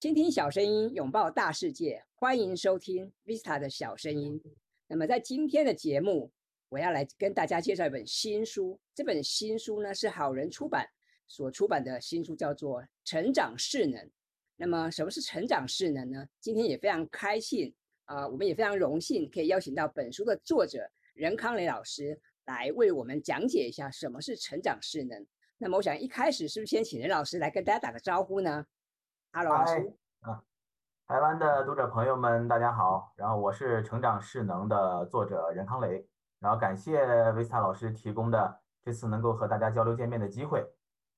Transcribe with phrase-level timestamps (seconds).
[0.00, 4.42] 倾听小声音，拥抱大世界，欢迎收听 Vista 的小声音。
[4.86, 6.32] 那么在今天的节目，
[6.70, 8.80] 我要来跟大家介绍一本新书。
[8.94, 10.88] 这本新书呢是好人出版
[11.28, 14.00] 所出版的新书，叫做《成长势能》。
[14.56, 16.26] 那么什么是成长势能呢？
[16.40, 17.70] 今天也非常开心
[18.06, 25.26] 啊，我们也非常荣幸可以邀请到本书的作者任康雷老师来为我们讲解一下什么是成长势能。
[25.58, 28.64] 那么我想一开始是不是先请任老师来跟大家打个招呼呢
[29.32, 29.96] ？Hello，老师。
[30.22, 30.42] 啊，
[31.06, 33.12] 台湾的读者朋友们，大家好。
[33.14, 36.04] 然后我是《成长势能》的作者任康雷。
[36.40, 40.66] 然后感谢维斯塔老师提供的这次能够和大家交流见面的机会。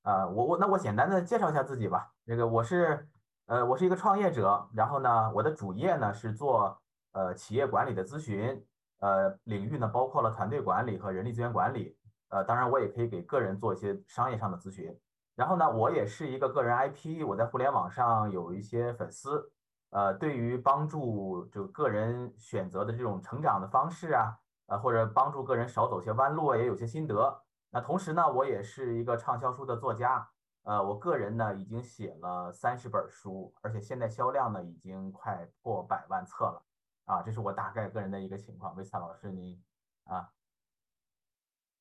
[0.03, 2.13] 啊，我我那我简单的介绍一下自己吧。
[2.27, 3.09] 这个我是
[3.47, 4.69] 呃我是一个创业者。
[4.75, 6.79] 然后呢，我的主业呢是做
[7.13, 8.63] 呃企业管理的咨询。
[8.99, 11.97] 呃，领域呢包括了团队管理和人力资源管理。
[12.29, 14.95] 呃，当然我也可以给个人做一些商业上的咨询。
[15.35, 19.51] 然后呢，我也是一个个人 IP，我在互联网上有一些粉丝，
[19.89, 27.43] 呃，对于帮助就个人选择的这种成长的方式啊，呃，或者帮助个人少走些弯路也有些心得。
[27.71, 30.29] 那同时呢，我也是一个畅销书的作家，
[30.65, 36.63] 呃，我个人呢已经写了三十本书，而且现在销量呢已经快破百万册了，
[37.07, 38.77] 啊，这是我大概个人的一个情况。
[38.77, 39.59] 魏灿老师，您
[40.05, 40.31] 啊，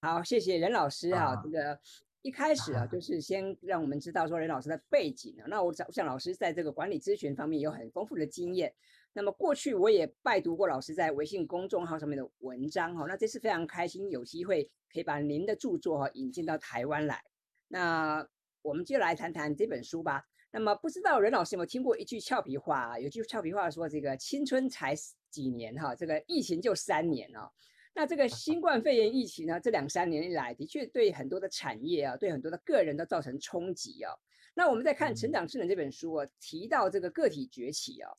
[0.02, 1.78] 好，谢谢任老师啊，这个。
[2.22, 5.46] 一开始啊，就是先让我们知道说任老师的背景啊。
[5.48, 8.74] 那我想，像老师在这个管理咨询方面有很丰富的经验。
[9.14, 13.06] 那么过去我也拜读过老师在微信公众号上面的文章哈。
[13.08, 17.20] 那这次非常开心有机会可以把您的著作哈引进到台湾来。
[17.68, 18.26] 那
[18.62, 20.24] 我们就来谈谈这本书吧。
[20.52, 22.94] 那么不知道任老师有没有听过一句俏皮话？
[22.94, 24.94] 啊有句俏皮话说：“这个青春才
[25.30, 27.50] 几年哈，这个疫情就三年哦。”
[27.94, 34.14] 那这个新冠肺炎疫情呢，这两三年以来的确对很多的产业啊，对很多的个人都造成冲击啊。
[34.54, 38.10] 那我们在看《成长智能》这本书啊，提到这个个体崛起啊，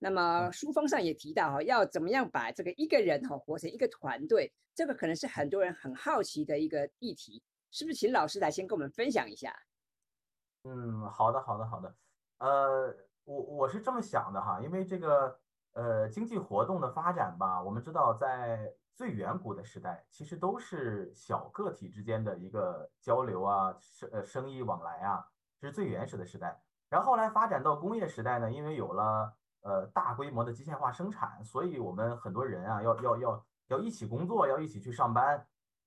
[0.00, 7.96] 那么书封上也提到哈，要怎么样把这个一个人哈活成一个团队，这个可能是很多人很好奇的一个议题，是不是？
[7.96, 9.54] 请老师来先跟我们分享一下。
[10.64, 11.94] 嗯，好的，好的，好的。
[12.38, 15.38] 呃，我我是这么想的哈，因为这个
[15.72, 18.74] 呃经济活动的发展吧，我们知道在。
[19.00, 25.24] 最远古的时代，其实都是小个体之间的一个交流啊，生呃生意往来啊，
[25.58, 26.60] 这是最原始的时代。
[26.90, 35.46] 然后后来发展到工业时代呢，因为有了呃大规模的机械化生产，所以我们很多人啊要要要要一起工作，要一起去上班。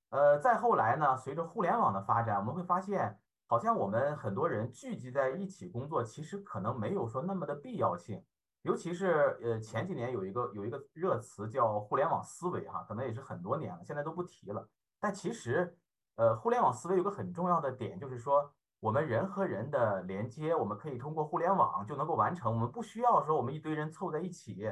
[0.10, 8.26] 呃，再后来呢，随着互联网的发展，我们会发现，好像我们很多人聚集在一起工作，其实可能没有说那么的必要性。
[8.64, 14.68] 尤其是呃前几年有一个有一个热词叫互联网思维哈，可能也是很多年了，现在都不提了。
[15.02, 15.78] 但其实
[16.16, 24.66] 呃互联网思维有个很重要的点，就是说我们人和人的连接，我们可以通过互联网就能够完成，我们不需要说我们一堆人凑在一起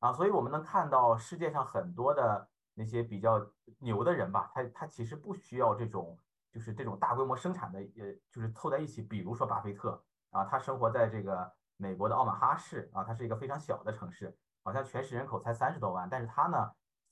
[0.00, 0.12] 啊。
[0.12, 3.44] 所以我们能看到世界上很多的那些比较
[3.78, 6.18] 牛的人吧，他他其实不需要这种
[6.52, 9.00] 就是这种大规模生产的呃，就是凑在一起。
[9.00, 11.50] 比如说巴菲特啊，他生活在这个。
[11.78, 16.70] 美国的奥马哈市啊，它是一个非常小的城市，好像全市人口才三十多万，但是它呢，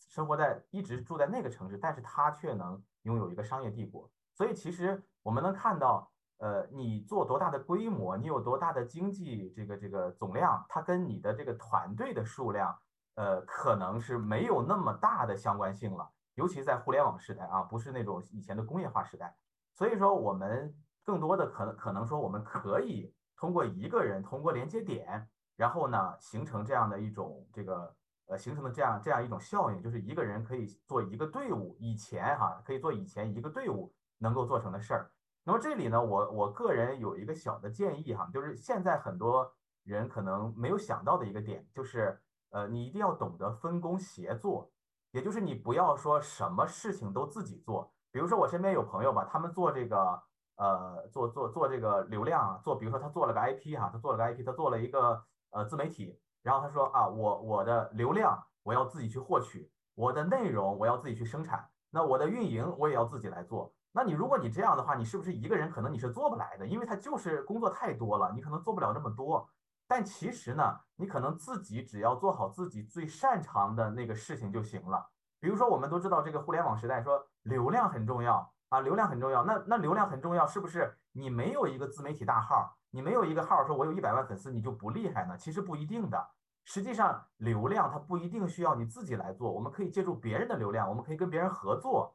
[0.08, 4.10] 生活在一直住在那个城市，但是它却能拥有一个商业帝国。
[4.34, 12.76] 所以其实我们能看到，呃，你做多大的规模，你有多大的经济这个这个总量，它跟你的这个团队的数量，
[13.14, 16.10] 呃，可能是没有那么大的相关性了。
[16.34, 19.36] 尤其在互联网时代啊，不是那种以前的工业化时代。
[19.72, 23.14] 所以说，我们更多的可能可能说，我们可以。
[23.36, 27.94] 通过一个人，通过连接点，然后呢，形成这样的一种这个
[28.28, 35.10] 呃，形成的这样这样一种效应，就是一个人可以做一个队伍，以前哈可以做以前一个队伍能够做成的事儿。
[35.44, 39.54] 那么这里呢，我我个人有一个小的建议哈，就是现在很多
[39.84, 42.18] 人可能没有想到的一个点，就是
[42.50, 44.70] 呃，你一定要懂得分工协作，
[45.10, 47.92] 也就是你不要说什么事情都自己做。
[48.10, 50.22] 比如说我身边有朋友吧，他们做这个。
[50.56, 63.72] 呃，做做做这个流量啊，做比如说他做了个 IP 哈，他做了个 IP，他做了一个呃自媒体，然后他说啊，我我的流量我要自己去获取，我的内容我要自己去生产，那我的运营我也要自己来做。
[63.92, 66.66] 那你如果你这样的话，你是不是一个人可能你是做不来的？
[66.66, 69.48] 因为他就是工作太多了，你可能做不了那么多。
[69.88, 75.06] 但其实呢，你可能自己只要做好自己最擅长的那个事情就行了。
[75.38, 78.52] 比如说我们都知道这个互联网时代说流量很重要。
[78.76, 79.42] 啊，流量很重要。
[79.44, 80.94] 那那流量很重要，是不是？
[81.12, 85.34] 你没有一个自媒体大号，你没有一个号说我有一百万粉丝，你就不厉害呢？
[85.38, 86.28] 其实不一定的。
[86.64, 92.14] 实际上，流量它不一定需要你自己来做，我们可以借助别人的流量，我们可以跟别人合作。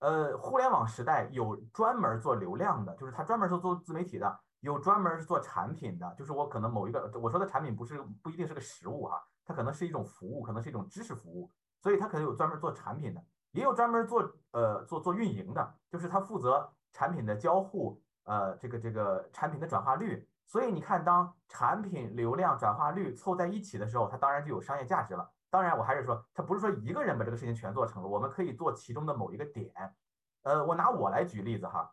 [0.00, 11.50] 呃，互联网时代有专门做流量的，就是他专门是做自媒体的，有专门是做产品的，就是我可能某一个我说的产品不是不一定是个实物哈，它可能是一种服务，可能是一种知识服务，
[11.82, 20.28] 所以他可能有专门做产品的，也有专门做呃做做运营的，就是他负责产品的交互，呃，这个这个产品的转化率。
[20.46, 25.30] 所以你看，当产品流量转化率凑在一起的时候，它当然就有商业价值了。
[25.50, 29.94] 当然，我还是说，它不是说一个人把这个事情全做成了，我们可以做其中的某一个点。
[30.44, 31.92] 呃，我拿我来举例子哈，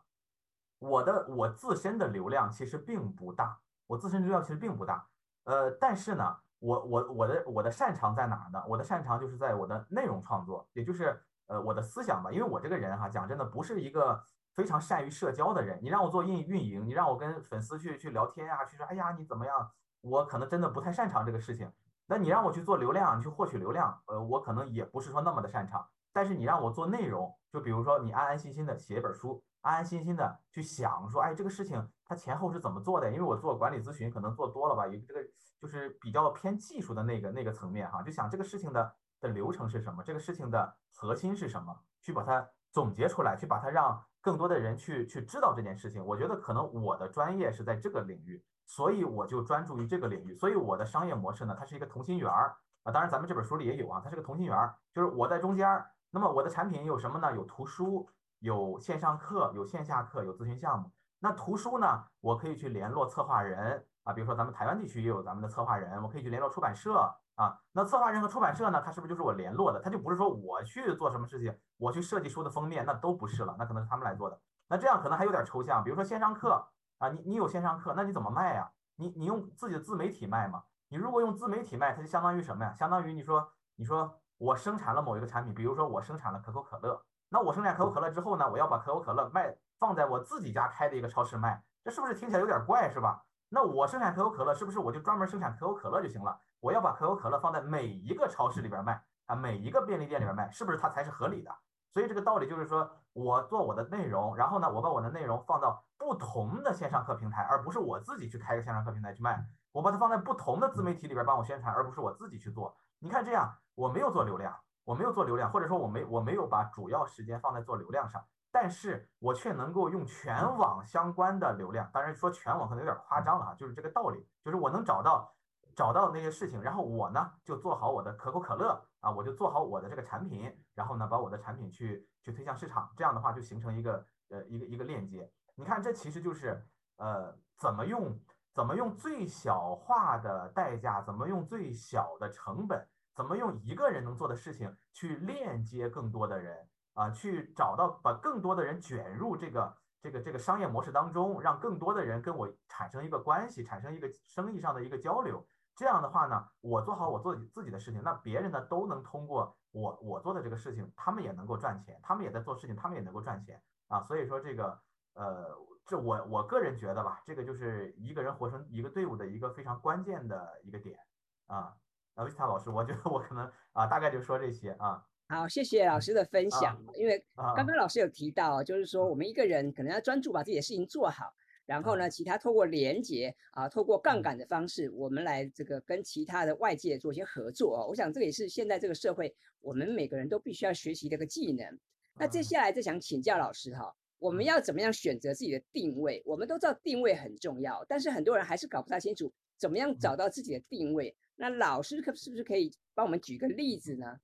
[0.78, 5.06] 我的我自身的流量其实并不大，我自身流量其实并不大。
[5.44, 8.64] 呃，但是呢，我我我的我的擅长在哪儿呢？
[8.66, 12.30] 我的擅长就是在我的内容创作，也就是呃我的思想吧。
[12.30, 14.22] 因为我这个人哈，讲真的不是一个
[14.54, 15.78] 非常善于社交的人。
[15.82, 19.70] 你让我做运运营，你让我跟粉丝去去聊天呀，去说哎呀你怎么样，
[20.00, 21.70] 我可能真的不太擅长这个事情。
[22.06, 25.84] 那你让我去做流量，你去获取流量，呃，我可能也不是说那么的擅长。
[26.12, 33.10] 但是你让我做内容，就比如说你安安心心的写一本书，安安心心的去想说，哎，这个事情它前后是怎么做的？
[33.10, 35.20] 因为我做管理咨询可能做多了吧，有这个
[35.60, 46.04] 就是比较偏技术的那个那个层面哈，就想这个事情的的流程是什么，这个事情的核心是什么，去把它总结出来，去把它让更多的人去去知道这件事情。
[46.04, 48.44] 我觉得可能我的专业是在这个领域。
[48.68, 52.90] 所以我就专注于这个领域，所以我的商业模式呢，它是一个同心圆儿啊。
[52.90, 55.88] 当然，咱们这本书里也有啊，它是个同心圆儿，就是我在中间儿。
[56.10, 57.32] 那么我的产品有什么呢？
[57.32, 58.08] 有图书，
[58.40, 60.90] 有线上课，有线下课，有咨询项目。
[61.20, 67.56] 那图书呢，我可以去联络策划人啊，比如说咱们台湾地区也有咱们的策划人，我可以去联络出版社啊。
[67.72, 69.80] 那策划人和出版社呢，他是不是就是我联络的？
[69.80, 74.40] 他就不是说我去做什么事情，我去设计书的封面，那都不是了，那可能是他们来做的。
[74.68, 76.66] 那这样可能还有点抽象，比如说线上课。
[76.98, 78.70] 啊，你你有线上课，那你怎么卖呀？
[78.96, 80.62] 你你用自己的自媒体卖吗？
[80.88, 82.72] 你如果用自媒体卖，它就相当于什么呀？
[82.72, 86.98] 相当于你说你说我生产了某一个产品，比如说我生产了可口可乐，
[87.28, 93.22] 那我生产可口可乐之后呢，我要把可口可乐卖放在我自己家开的一个超市卖，这是不是听起来有点怪，是吧？
[93.50, 96.40] 那我生产可口可乐，是不是我就专门生产可口可乐就行了？
[96.60, 101.50] 我要把可口可乐放在每一个超市里边卖啊，每一个便利店里边卖，是不是它才是合理的？
[101.92, 109.42] 所以这个道理就是说，我做我的内容，然后呢，我把我的内容放到不同的线上课平台，而不是我自己去开个线上课平台去卖。
[109.72, 112.76] 我把它放在不同的自媒体里边帮我宣传，而不是我自己去做。
[112.98, 114.54] 你看这样，我没有做流量，
[114.84, 121.88] 我没有做流量，或者说我没我没有把主要时间放在做流量上，但是我却能够用全网相关的流量。
[121.92, 125.32] 当然说全网可能有点夸张了啊，就是这个道理，就是我能找到。
[125.76, 135.30] 找到那些事情，然后我呢就做好我的可口可乐啊，我就做好我的这个产品，然后呢把我的产品去去推向市场，这样的话就形成一个呃一个一个链接。
[135.54, 138.18] 你看，这其实就是呃怎么用
[138.54, 142.82] 怎么用最小化的代价，怎么用最小的成本，
[143.14, 155.46] 怎么用一个人能做的事情去链接更多的人啊，去找到把更多的人卷入这个这个这个商业模式当中，让更多的人跟我产生一个关系，产生一个生意上的一个交流。
[155.76, 164.02] 这样的话呢，我做好我做自己的事情，那别人呢都能通过我我做的这个事情，他们也能够赚钱，他们也在做事情，他们也能够赚钱啊。
[164.02, 164.80] 所以说这个
[165.12, 170.98] 呃，这我我个人觉得吧，这个就是一个人活成一个队伍的一个非常关键的一个点
[171.46, 171.74] 啊。
[172.14, 175.04] 那维斯塔老师，我觉得我可能啊，大概就说这些啊。
[175.28, 176.80] 好，谢谢老师的分享。
[176.94, 177.22] 因为
[177.54, 181.34] 刚刚老师有提到，就是说我们一个人可能要专注把自己的事情做好。
[181.66, 187.86] 然后呢，其他透过连接啊，透过杠杆的方式，我们来这个跟其他的外界做一些合作哦。
[187.88, 191.78] 我想这个也是现在这个社会，我们每个人都必须要学习的一个技能。
[192.14, 196.22] 那接下来就想请教老师哈，我们要怎么样选择自己的定位？
[196.24, 201.14] 我们都知道定位很重要，但是很多人还是搞不太清楚怎么样找到自己的定位。
[201.34, 204.18] 那老师可是不是可以帮我们举个例子呢？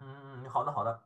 [0.00, 1.02] 嗯，好的好的，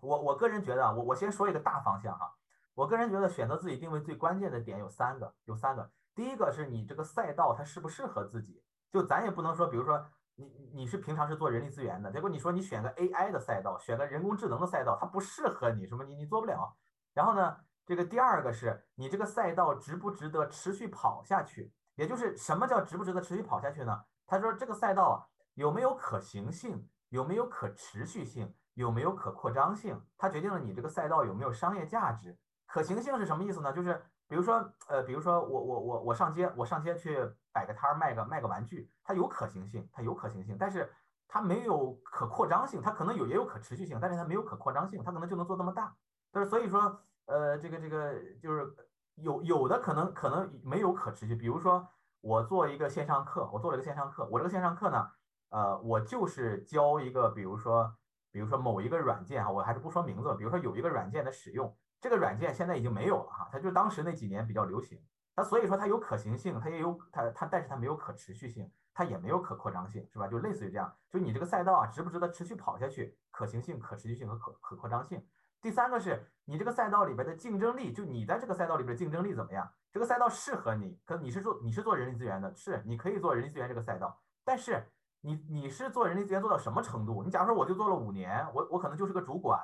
[0.00, 2.32] 我我个人觉得啊，我我先说一个大方向哈。
[2.74, 5.90] 我个人觉得，选择自己定位最关键的点有三个，有三个。
[6.14, 10.04] 第一个是你这个赛道它适不适合自己，就咱也不能说，比如说
[10.34, 16.76] 你你是平常是做人力资源的，结果你说你选个 AI 的赛道，选个人工智能的赛道，它不适合你，什么你你做不了。
[17.12, 24.04] 然后呢，这个第二个是你这个赛道值不值得持续跑下去，也就是什么叫值不值得持续跑下去呢？
[24.26, 32.36] 他说这个赛道有没有可行性，有没有可持续性，有没有可扩张性，它决定了你这个赛道有没有商业价值。
[32.74, 33.72] 可行性是什么意思呢？
[33.72, 40.92] 就是比如说，呃，比如说我我我我上街，我上街去摆个摊儿卖个卖个玩具，它有可行性，它有可行性，但是
[41.28, 45.94] 它没有可扩张性，它可能有也有可持续性，但是它没有可扩张性，它可能就能做这么大。
[46.32, 48.12] 但是所以说，呃，这个这个
[48.42, 48.74] 就是
[49.14, 51.36] 有有的可能可能没有可持续。
[51.36, 51.86] 比如说
[52.22, 55.08] 我做一个线上课，我做了一个线上课，我这个线上课呢，
[55.50, 57.94] 呃，我就是教一个，比如说
[58.32, 61.72] 比如说某一个软件哈，我还是不说名字，比如说有一个软件的使用，
[62.04, 65.02] 这个软件现在已经没有了哈，它就当时那几年比较流行，
[65.34, 70.28] 它所以说它有可行性，它也有它它，但是它没有可持续性，它也没有可扩张性，是吧？
[70.28, 73.16] 就类似于这样，就你这个赛道啊，值不值得持续跑下去？
[73.30, 75.26] 可行性、可持续性和可可扩张性。
[75.62, 79.66] 第三个是你这个赛道里边的竞争力，就你在这个赛道里边竞争力怎么样？
[79.90, 84.84] 这个赛道适合你，可你是做你是做人力资源的，是你可以做人力资源这个赛道，但是
[85.22, 87.22] 你你是做人力资源做到什么程度？
[87.24, 89.58] 你假如说我就做了五年，我我可能就是个主管，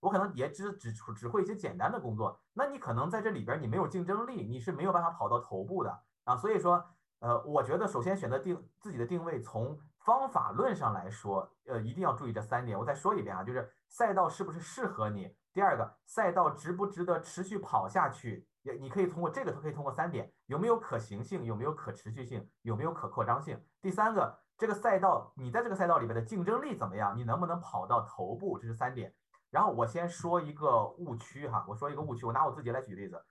[0.00, 6.36] 我可能也只只只会一些简单的工作，那你可能在这里边你没有竞争力，你是没有办法跑到头部的啊。
[6.36, 6.84] 所以说，
[7.20, 12.78] 呃，我觉得首先选择定自己的定位，从方法论上来说，呃，一定要注意这三点。
[12.78, 15.34] 我再说一遍啊，就是赛道是不是适合你？
[15.52, 18.46] 第二个赛道值不值得持续跑下去？
[18.62, 23.58] 也你可以通过这个，都可以通过三点：有没有可行性，有没有可持续性，有没有可扩张性。
[23.80, 27.16] 第三个，这个赛道你在这个赛道里边的竞争力怎么样？
[27.16, 28.58] 你能不能跑到头部？
[28.58, 29.14] 这是三点。
[29.50, 33.24] 然后我先说一个误区哈，我说一个误区，我拿我自己来举例子。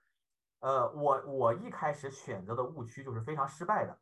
[0.60, 3.98] 呃，我我一开始选择的误区就是非常失败的。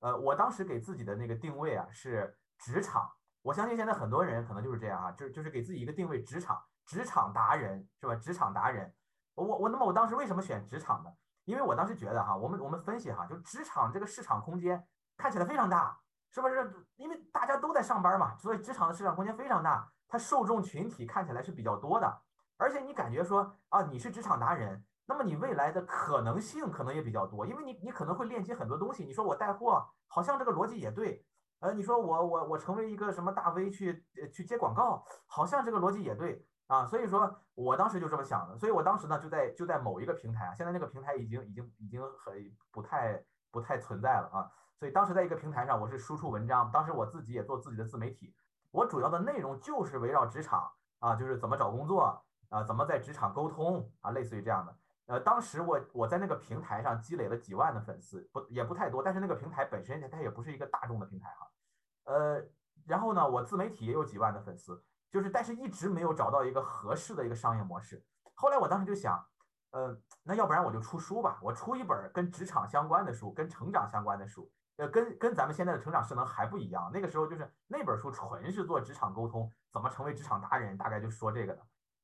[0.00, 3.10] 呃，我当时给自己的那个定位啊是职场，
[3.42, 6.62] 我相信现在很多人可能就是这样啊，就就是给自己一个定位职场。
[6.86, 8.14] 职场达人是吧？
[8.16, 8.94] 职场达人，
[9.34, 11.10] 我我那么我当时为什么选职场呢？
[11.46, 15.98] 因为我当时觉得哈，我们我们分析哈，就职场这个市场空间看起来非常大，
[16.30, 16.86] 是不是？
[16.96, 22.22] 因为大家都在上班嘛，所以职场的市场空间非常大，它受众群体看起来是比较多的，
[22.56, 29.04] 而且你感觉说啊，你是职场达人，那么你未来的可能性可能也比较多，因为你你可能会链接很多东西。
[29.04, 31.26] 你说我带货，好像这个逻辑也对，
[31.58, 36.46] 呃，你说我我我成为一个什么大 V 去去接广告，好像这个逻辑也对。
[36.68, 42.32] 啊，所以说我当时就这么想的，所以我当时呢就在就在某一个平台啊，现在那个平台已经已经已经很
[42.70, 48.32] 不太不太存在了啊，所以当时在一个平台上，我是输出文章，当时我自己也做自己的自媒体，
[48.74, 54.76] 我主要的内容就是围绕职场啊，就是怎么找工作啊，怎么在职场沟通啊，类似于这样的。
[55.06, 62.44] 呃，当时我我在那个平台上积累了几万的粉丝，不也不太多，但是那个平台本身它也不是一个大众的平台哈，呃，
[62.84, 64.84] 然后呢，我自媒体也有几万的粉丝。
[65.08, 68.04] 就是，但是一直没有找到一个合适的一个商业模式。
[68.34, 69.24] 后来我当时就想，
[69.70, 76.90] 呃，那要不然我就出书吧，我出一本跟职场相关的书，跟成长相关的书，呃，跟跟咱们现在的成长势能还不一样。
[76.92, 81.62] 那个时候就是那本书纯是做职场沟通，怎么成为职场达人，大概就说这个的。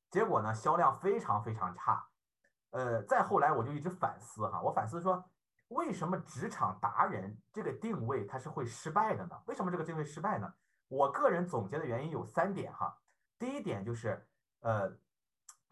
[0.09, 2.05] 结果呢，销量非常非常差。
[2.71, 5.23] 呃，再后来我就一直反思哈，我反思说，
[5.67, 9.37] 为什么职场达人这个定位它是会失败的呢？
[9.47, 10.53] 为什么这个定位失败呢？
[10.87, 12.97] 我个人总结的原因有三点哈。
[13.37, 14.25] 第一点就是，
[14.61, 14.89] 呃，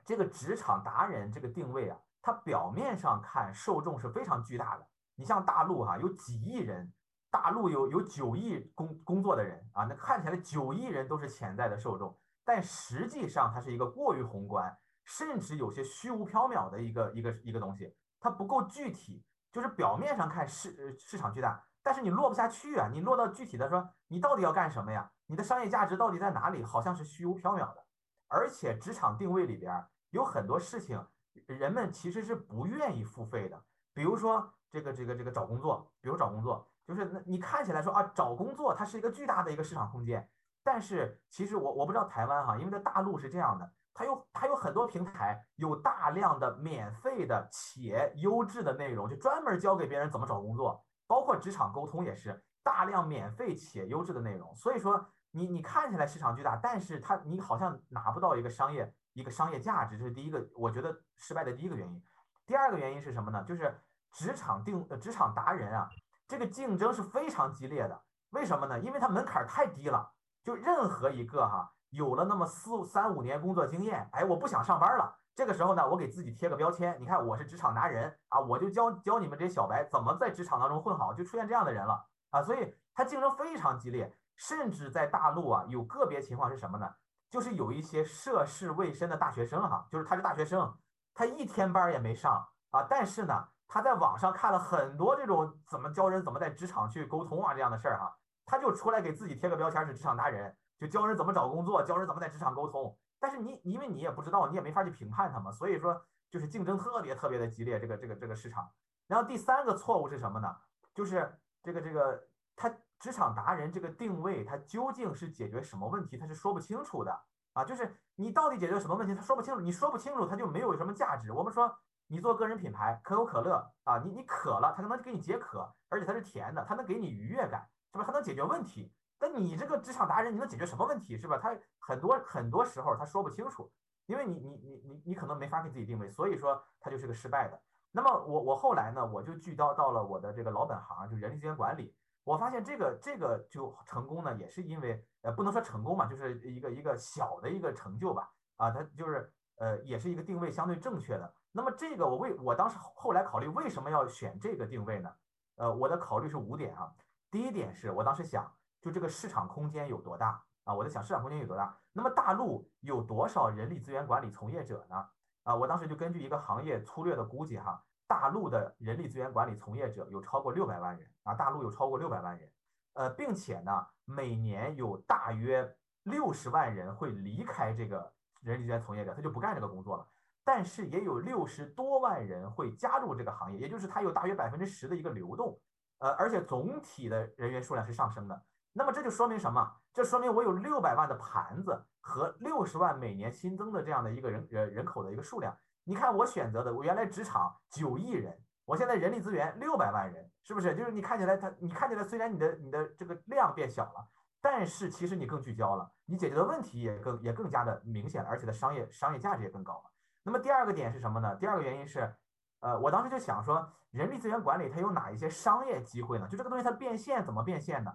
[0.03, 4.87] 这个职场达人这个定位啊，它表面上看受众是非常巨大的。
[5.19, 6.93] 你像大陆哈，有几亿人，
[7.29, 14.73] 大陆有有九亿工工作的人啊，那看起来九亿人都是潜在的受众，但实际上它是一个过于宏观，
[15.03, 19.23] 甚至有些虚无缥缈的一个一个一个东西，它不够具体。
[19.51, 25.11] 就是表面上看市市场巨大，但是你落不下去啊，你落到具体的说，你到底要干什么呀？
[25.25, 26.63] 你的商业价值到底在哪里？
[26.63, 27.83] 好像是虚无缥缈的，
[28.27, 31.03] 而且职场定位里边有很多事情，
[31.47, 33.59] 人们其实是不愿意付费的。
[33.91, 40.29] 比如说这个这个这个找工作，比如找工作，就是那你看起来说啊，找工作它是一个巨大的一个市场空间，
[40.63, 55.05] 但是其实我我不知道台湾哈，因为在大陆是这样的，它有它有很多平台，有大量的免费的且优质的内容，就专门教给别人怎么找工作，包括职场沟通也是大量免费且优质的内容，所以说。
[55.31, 62.03] 你你看起来市场巨大，但是它你好像拿不到一个商业一个商业价值，这是第一个，我觉得失败的第一个原因。
[62.47, 63.43] 第二个原因是什么呢？
[63.43, 63.71] 就是
[64.11, 65.89] 职场定职场达人啊，
[66.27, 68.01] 这个竞争是非常激烈的。
[68.31, 68.79] 为什么呢？
[68.79, 70.11] 因为它门槛太低了。
[70.43, 75.13] 就任何一个哈，有了那么四三五年工作经验，哎，我不想上班了。
[75.35, 82.41] 这个时候呢，我给自己贴个标签，你看我是职场达人啊，我就教教你们这些小白怎么在职场当中混好，就出现这样的人了啊。
[82.41, 84.15] 所以它竞争非常激烈。
[84.37, 86.89] 甚至在大陆啊，有个别情况是什么呢？
[87.29, 90.73] 就是有一些涉世未深的大学生哈，就是他是大学生，
[91.13, 98.13] 他一天班也没上啊，但是呢，他在网上看了很多这种怎么教人怎么在职场去沟通啊这样的事儿哈，
[98.45, 102.97] 他就出来给自己贴个标签是职场达人，就教人怎么找工作，教人怎么在职场沟通。
[103.19, 108.69] 但是你因为你也不知道，你也没法去评判他嘛，所以说就是竞争特别特别的激烈，这个这个这个市场。
[109.07, 110.53] 然后第三个错误是什么呢？
[110.93, 112.69] 就是这个这个他。
[112.99, 116.17] 职场达人这个定位，它究竟是解决什么问题？
[116.17, 117.17] 他是说不清楚的
[117.53, 117.63] 啊！
[117.63, 119.61] 就是你到底解决什么问题，他说不清楚。
[119.61, 121.31] 你说不清楚，他就没有什么价值。
[121.31, 121.73] 我们说，
[122.11, 128.03] 你做个人品牌，可口可乐啊，你你渴了，它能给你解渴，而且它是甜的，它能给你愉悦感，是吧？
[128.03, 128.91] 它能解决问题。
[129.19, 131.37] 但你这个职场达人，你能解决什么问题是吧？
[131.37, 133.71] 他很多很多时候他说不清楚，
[134.07, 137.61] 因为你你你你你可能没法给自己定位，所以说他就是个失败的。
[137.91, 141.95] 那么我我后来呢，我就聚焦到了我的这个老本行，就人力资源管理。
[142.23, 148.31] 我发现这个这个就成功呢，也是因为呃不能说成功嘛，就是一个一个小的一个成就吧。
[148.57, 151.33] 啊，它就是呃也是一个定位相对正确的。
[151.51, 155.11] 那么这个我为我当时后来考虑为什么要选这个定位呢？
[155.55, 156.93] 呃，我的考虑是五点啊。
[157.31, 158.51] 第一点是我当时想，
[158.81, 160.73] 就这个市场空间有多大啊？
[160.73, 161.77] 我在想市场空间有多大。
[161.91, 165.09] 那么大陆有多少人力资源管理从业者呢？
[165.43, 167.83] 啊，我当时就根据一个行业粗略的估计哈。
[168.07, 172.51] 大陆的人力资源管理从业者有超过六百万人啊，大陆有超过六百万人，
[172.93, 180.07] 呃，并且呢，每年有大约六十万人会离开这个人力资源从业者，他就不干这个工作了。
[180.51, 185.55] 但是也有六十多万人会加入这个行业，也就是它有大约百分之十的一个流动，
[185.99, 188.43] 呃，而且总体的人员数量是上升的。
[188.73, 189.71] 那么这就说明什么？
[189.93, 195.55] 这说明我有六百万的盘子和六十万每年新增的这样的一个人人人口的一个数量。
[195.83, 200.75] 你看我选择的，我原来职场九亿人，我现在人力资源六百万人，是不是？
[200.75, 204.09] 就是你看起来他，你看起来虽然你的你的这个量变小了，
[204.41, 209.83] 但是其实你更聚焦了，你解决的问题也更也更加的明显了，而且的商业商业价值也更高了。
[210.29, 211.35] 那么第二个点是什么呢？
[211.37, 212.15] 第二个原因是，
[212.59, 216.27] 呃，我当时就想说，人力资源管理它有哪一些商业机会呢？
[216.27, 217.91] 就这个东西它变现怎么变现呢？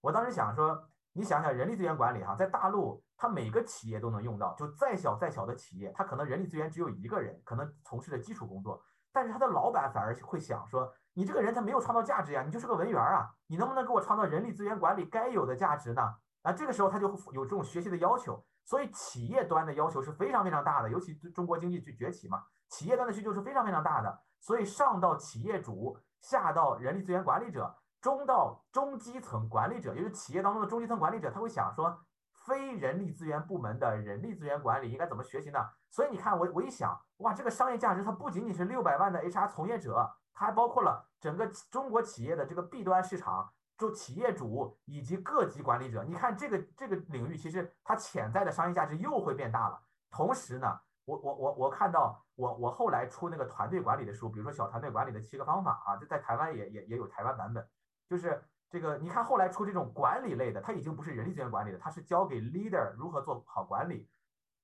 [0.00, 0.88] 我当时想说。
[1.18, 4.52] 你想想，人力资源管理哈，在大陆，它每个企业都能用到。
[4.52, 8.78] 就再小再小的企业，它可能人力资源只有一个人，可能从事的基础工作，
[9.14, 16.02] 但是他的老板反而会想说，你这个人他没有创造价值呀，你就是个文员啊，你能不能给我创造人力资源管理该有的价值呢？
[16.42, 27.74] 啊，这个时候他就有这种学习的要求，所以企业端的要求是非常非常大的，尤其中国经济去崛起嘛，企业端的需求是非常非常大的，所以上到企业主，下到人力资源管理者。
[27.98, 31.98] 中到中基层管理者，也就是企业当中的中基层管理者，他会想说，
[32.46, 35.58] 非人力资源部门的人力资源管理应该怎么学习呢？
[35.90, 46.02] 所以你看，我我一想，哇，这个商业价值它不仅仅是六百万的 HR 从业者，它还包括了整个中国企业的这个 B 端市场，就企业主以及各级管理者。
[46.04, 49.80] 你看这个这个领域，其实它潜在的商业价值又会变大了。
[50.10, 57.68] 同时呢，我我我我看到我我后来出那个团队管理的书，比如说小团队管理的七个方法啊，这在台湾也也也有台湾版本。
[58.08, 64.08] 就是这个，你看后来出这种管理类的，它已经不是人力资源管理的，它是教给 leader 如何做好管理，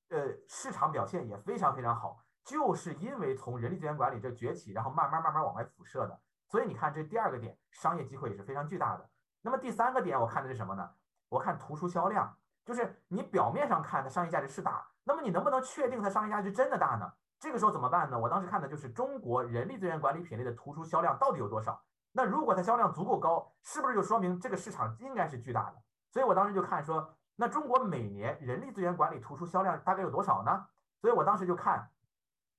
[0.08, 9.08] 呃，市场表现也非常非常好，就是因为从人力资源管理这崛起，然后慢慢慢慢往外辐射的，所以你看这第二个点，商业机会也是非常巨大的。
[9.42, 10.88] 那么第三个点，我看的是什么呢？
[11.28, 17.12] 我看图书销量，就是你表面上看它商业价值是大，那么你能不能确定它商业价值真的大呢？
[17.38, 18.18] 这个时候怎么办呢？
[18.18, 21.82] 我当时看的就是中国人力资源管理品类的图书销量到底有多少。
[22.12, 25.82] 那如果它销量足够高，是不是就说明这个市场应该是巨大的？
[26.10, 30.66] 所以我当时就看说，那中国每年人力资源管理图书销量大概有多少呢？
[31.00, 31.90] 所以我当时就看，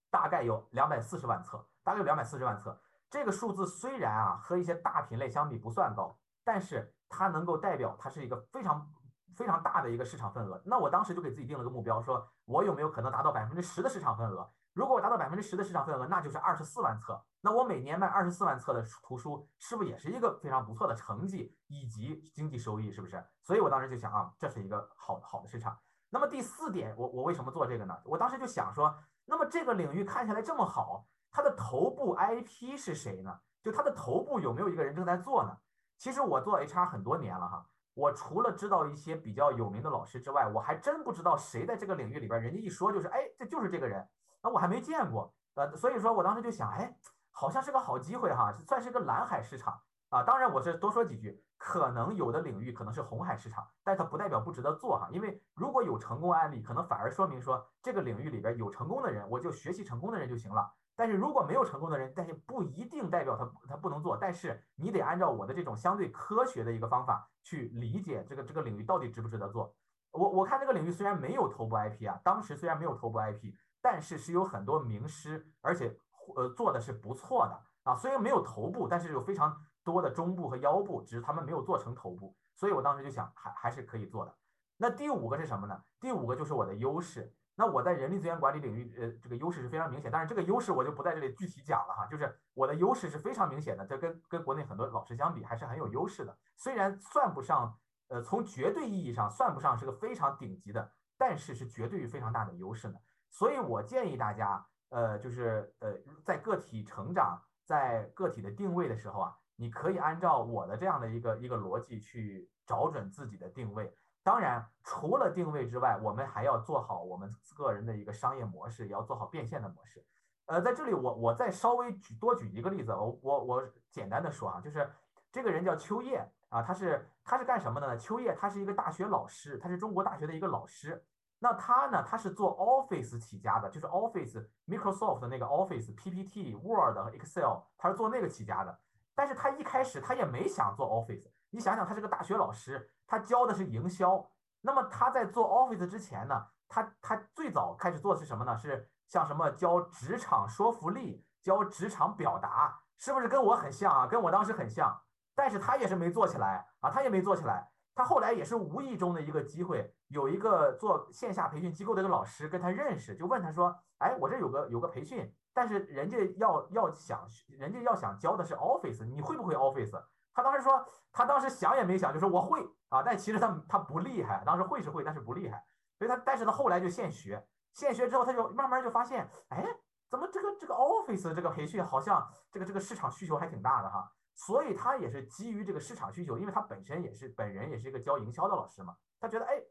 [0.10, 2.78] 大概有两百四十万册，大概有两百四十万册。
[3.10, 8.90] 这个数字虽然啊和一些大品类相比不算高，但是它能够代表它是一个非常
[9.36, 10.62] 非常大的一个市场份额。
[10.66, 14.50] 那我当时就给自己定了个目标，说我有没有可能达到百分之十的市场份额？
[14.74, 17.24] 如果我达到百分之十的市场份额，那就是二十四万册。
[17.42, 22.92] 那我每年卖二十四万册的图书，是不是也是一个非常不错的成绩以及经济收益？
[22.92, 23.24] 是不是？
[23.44, 25.78] 所以我当时就想啊，这是一个好好的市场。
[26.10, 27.96] 那么第四点，我我为什么做这个呢？
[28.06, 33.40] 我当时就想说，那么这个领域看起来这么好，它的头部 IP 是谁呢？
[33.62, 35.56] 就它的头部有没有一个人正在做呢？
[36.04, 44.06] 其实我做 HR 很多年了哈，我除了知道一些比较有名的老师之外，我还真不知道谁在这个领域里边，人家一说就是哎，这就是这个人。
[44.42, 46.94] 那我还没见过，呃，所以说我当时就想，哎，
[47.32, 50.22] 好像是个好机会哈，算是个蓝海市场啊。
[50.24, 55.08] 当然，我是多说几句，可能有的领域可能是红海市场，但它不代表不值得做哈。
[55.10, 60.70] 因为如果有成功案例，可能反而说明说这个领域里边有成功的人，我就学习成功的人就行了。
[60.96, 69.76] 但是如果没有成功的人，但是不一定代表他他不能做，但是你得按照我的这种相对科学的一个方法去理解这个这个领域到底值不值得做。
[70.12, 73.54] 我我看这个领域虽然没有头部 IP 啊，当时虽然没有头部 IP。
[73.86, 75.94] 但是是有很多名师，而且
[76.38, 77.94] 呃做的是不错的啊。
[77.94, 82.34] 虽然没有头部，但是有非常多的中部和腰部，只是他们没有做成头部。
[82.56, 84.34] 所以我当时就想，还还是可以做的。
[84.78, 85.84] 那第五个是什么呢？
[86.00, 87.36] 第五个就是我的优势。
[87.56, 90.10] 那我在人力资源管理领域，呃，这个优势是非常明显。
[90.12, 92.08] 但是这个优势我就不在这里具体讲了哈。
[92.08, 96.36] 就是我的优势是非常明显的，这跟跟国内很多老师相比，还是很有优势的。
[96.58, 102.96] 虽然算不上，呃，从绝对意义上算不上是个非常顶级的，但是是绝对非常大的优势呢。
[103.30, 113.96] 所以我建议大家，呃，就是呃，在个体成长、在个体的定位的时候啊，你可以按照我的这样的一个一个逻辑去找准自己的定位。
[114.24, 120.04] 当然，除了定位之外，我们还要做好我们个人的一个商业模式，也要做好变现的模式。
[120.46, 124.90] 呃，在这里我我再稍微举多举一个例子，我我我简单的说啊，就是
[125.32, 127.98] 这个人叫秋叶啊，他是他是干什么的呢？
[127.98, 131.06] 秋叶他是一个大学老师，他是中国大学的一个老师。
[131.40, 138.80] 那他呢，他是做 Office 起家的，就是 Office Microsoft 的那个 Office PPT、Word 和 Excel，他是做那个起家的。
[139.14, 141.33] 但是他一开始他也没想做 Office。
[141.54, 144.28] 你想想，他是个大学老师，他教的是营销。
[144.60, 148.58] 那么他在做 Office 之前呢，他他最早开始做的是什么呢？
[148.58, 154.08] 是像什么教职场说服力、教职场表达，是不是跟我很像啊？
[154.08, 155.00] 跟我当时很像。
[155.36, 157.70] 但是他也是没做起来啊，他也没做起来。
[157.94, 170.04] 他后来也是无意中的一个机会，有一个做线下培训机构的一个老师跟他认识，就问他说：“哎，我这有个有个培训，但是人家要要想，人家要想教的是 Office，你会不会 Office？”
[170.34, 175.64] 他当时说，他当时想也没想，就说我会啊，但其实他他不厉害，当时会是会，但是不厉害，
[175.98, 179.64] 所以他但是他后来就现学，现学之后他就慢慢就发现，哎，
[180.10, 189.62] 怎么这个这个 Office 这个培训好像这个这个市场需求还挺大的哈，所以他也是基于这个市场需求，因为他本身也是本人也是一个教营销的老师嘛，他觉得哎，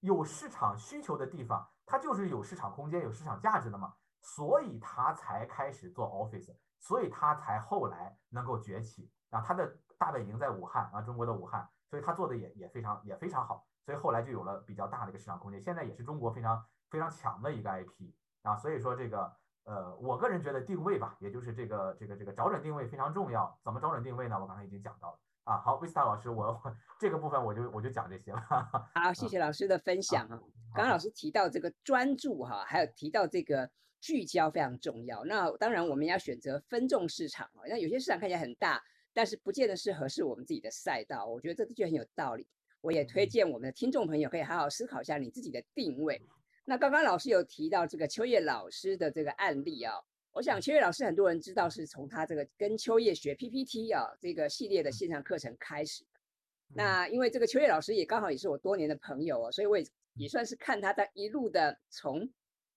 [0.00, 9.76] 有市场需求的地方，它就是有市场空间、有市场价值的嘛，所以他才开始做 Office，所以他才后来能够崛起啊，他的。
[9.98, 19.32] 大本营在武汉啊，中国的武汉，所以他做的也也非常也非常好，所以后来就有了比较大的一个市场空间，现在也是中国非常非常强的一个 IP 啊，所以说这个
[19.64, 24.38] 呃，我个人觉得定位吧，也就是这个这个这个找准定位非常重要，怎么找准定位呢？
[24.40, 25.58] 我刚才已经讲到了啊。
[25.58, 26.60] 好，维斯塔老师，我
[27.00, 28.40] 这个部分我就我就讲这些了。
[28.94, 30.38] 好，谢谢老师的分享啊。
[30.74, 33.68] 刚刚老师提到这个专注哈，还有提到这个
[34.00, 35.24] 聚焦非常重要。
[35.24, 38.82] 那当然我们要选择分众市场啊，那有些市场看起来很大。
[39.16, 42.46] 但是不见得是合适我们自己的赛道，我觉得这句很有道理。
[42.82, 46.20] 我也推荐我们的听众朋友可以好好思考一下你自己的定位。
[46.66, 49.94] 那刚刚老师有提到这个秋叶老师的这个案例啊，
[50.32, 56.04] 我想秋叶老师很多人知道是从他这个跟秋叶学 PPT 啊这个系列的线上课程开始。
[56.74, 62.28] 那因为这个秋叶老师也刚好也是我多年的朋友哦，所以我也也算是看他的一路的从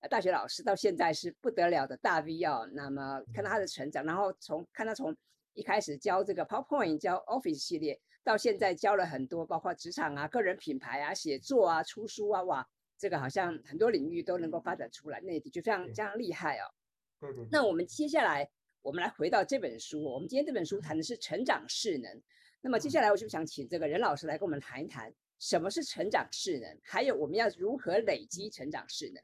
[0.10, 2.65] 大学老师到现在是不得了的大 V 哦。
[2.71, 5.13] 那么看到他的成长，然后从看他从
[5.59, 12.65] 一开始教这个 PowerPoint，教 Office 系列，到现在教了很多，包括职场啊、个人品牌啊、写作啊、出书啊，哇，
[12.97, 16.73] 这个好像很多领域都能够发展出来，那的确非常非常厉害哦。
[17.19, 17.45] 对对。
[17.51, 18.49] 那我们接下来，
[18.81, 22.21] 我们来回到这本书，我们今天这本书谈的是成长势能。
[22.61, 29.21] 那么接下来，我就想请这个任老师来跟我们谈一谈，什么是成长势能，还有我们要如何累积成长势能。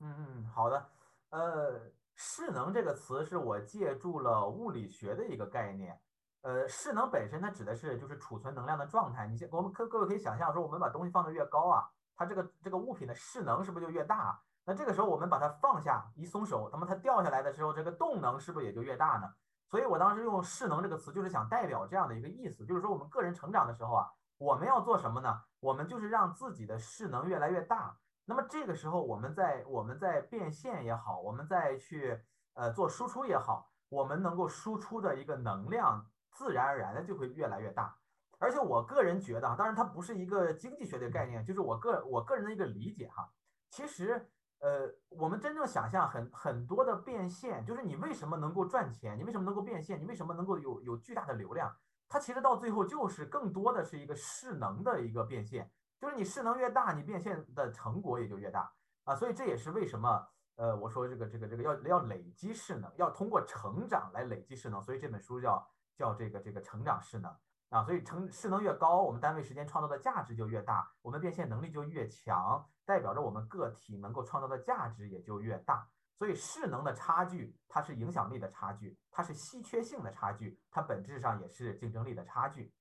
[0.00, 0.90] 嗯嗯，好的，
[1.28, 1.92] 呃。
[2.20, 5.96] 势能这个词是我借助了物理学的一个概念，
[6.42, 9.24] 呃，势能本身它指的是就是储存能量的状态。
[9.28, 14.36] 你先，我们可各位可以想象说，我们把东西放得越高啊，它这个这个物品的势能是不是就越大？
[14.64, 19.32] 那这个时候我们把它放下，一松手，那么它掉下来的时候，这个动能是不是也就越大呢？
[19.70, 25.40] 所以我当时用势能这个词，就是想代表这样的一个意思，就是说我们个人成长的时候啊，我们要做什么呢？
[25.60, 27.96] 我们就是让自己的势能越来越大。
[28.28, 32.20] 那么这个时候，我们在我们在变现也好，我们再去
[32.52, 37.96] 呃做输出也好，我们能够输出的一个能量，自然而然的就会越来越大。
[38.38, 43.32] 而且我个人觉得啊，当然它不是一个经济学的概念，就是我个我个人的一个理解哈。
[43.70, 44.28] 其实
[44.60, 51.74] 呃，我们真正想象很很多的变现，就是你为什么能够赚钱，你为什么能够变现，你为什么能够有有巨大的流量，
[52.06, 55.70] 它其实到最后就是更多的是一个势能的一个变现。
[56.00, 58.72] 就是你势能越大，你变现的成果也就越大。
[59.04, 67.34] 啊，所以这也是为什么，呃，我说这个这个这个要要累积势能，要通过成长来累积势能，所以这本书叫叫这个这个成长势能。
[67.70, 82.72] 啊，所以成势能越高，我们单位时间创造的价值就越大，我们变现能力就越强，代表着我们个体能够创造的价值也就越大，所以势能的差距，它是影响力的差距，它是稀缺性的差距，它本质上也是竞争力的差距，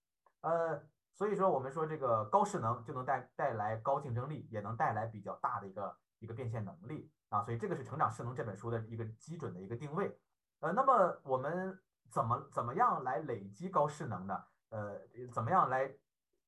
[0.42, 0.82] 呃。
[1.18, 7.44] 所以说，我们说这个高势能就能带带来高竞争力，也能带来比较大的一个一个变现能力啊。
[7.44, 10.16] 所以这个是《成长势能》这本书的一个基准的一个定位。
[10.60, 11.76] 呃，那么我们
[12.12, 14.44] 怎么怎么样来累积高势能呢？
[14.70, 14.96] 呃，
[15.34, 15.92] 怎么样来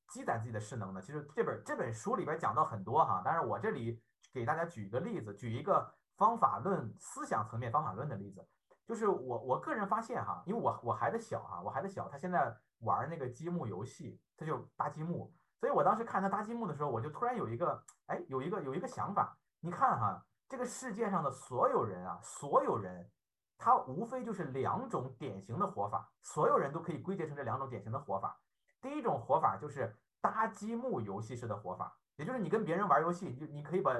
[0.08, 1.02] 积攒自己的势能呢？
[1.02, 4.00] 其实这本这本书里边讲到很多哈，但是我这里
[4.32, 8.46] 给大家举一个例子，举一个方法论、思想层面方法论的例子，
[8.86, 12.56] 就是我我个人发现哈，因为我我孩子小哈，我孩子小，他现在。
[12.80, 19.36] 玩那个积木游戏，他就搭积木，所以我当时看他搭积木的时候，我就突然有一个，哎，有一个有一个想法。
[19.60, 23.10] 你看哈，这个世界上的所有人啊，所有人
[23.58, 28.40] 他无非就是两种典型的活法，所有人都可以归结成这两种典型的活法。
[28.80, 33.94] 第一种活法就是搭积木游戏式的活法，也就是你跟别人玩游戏，就你可以把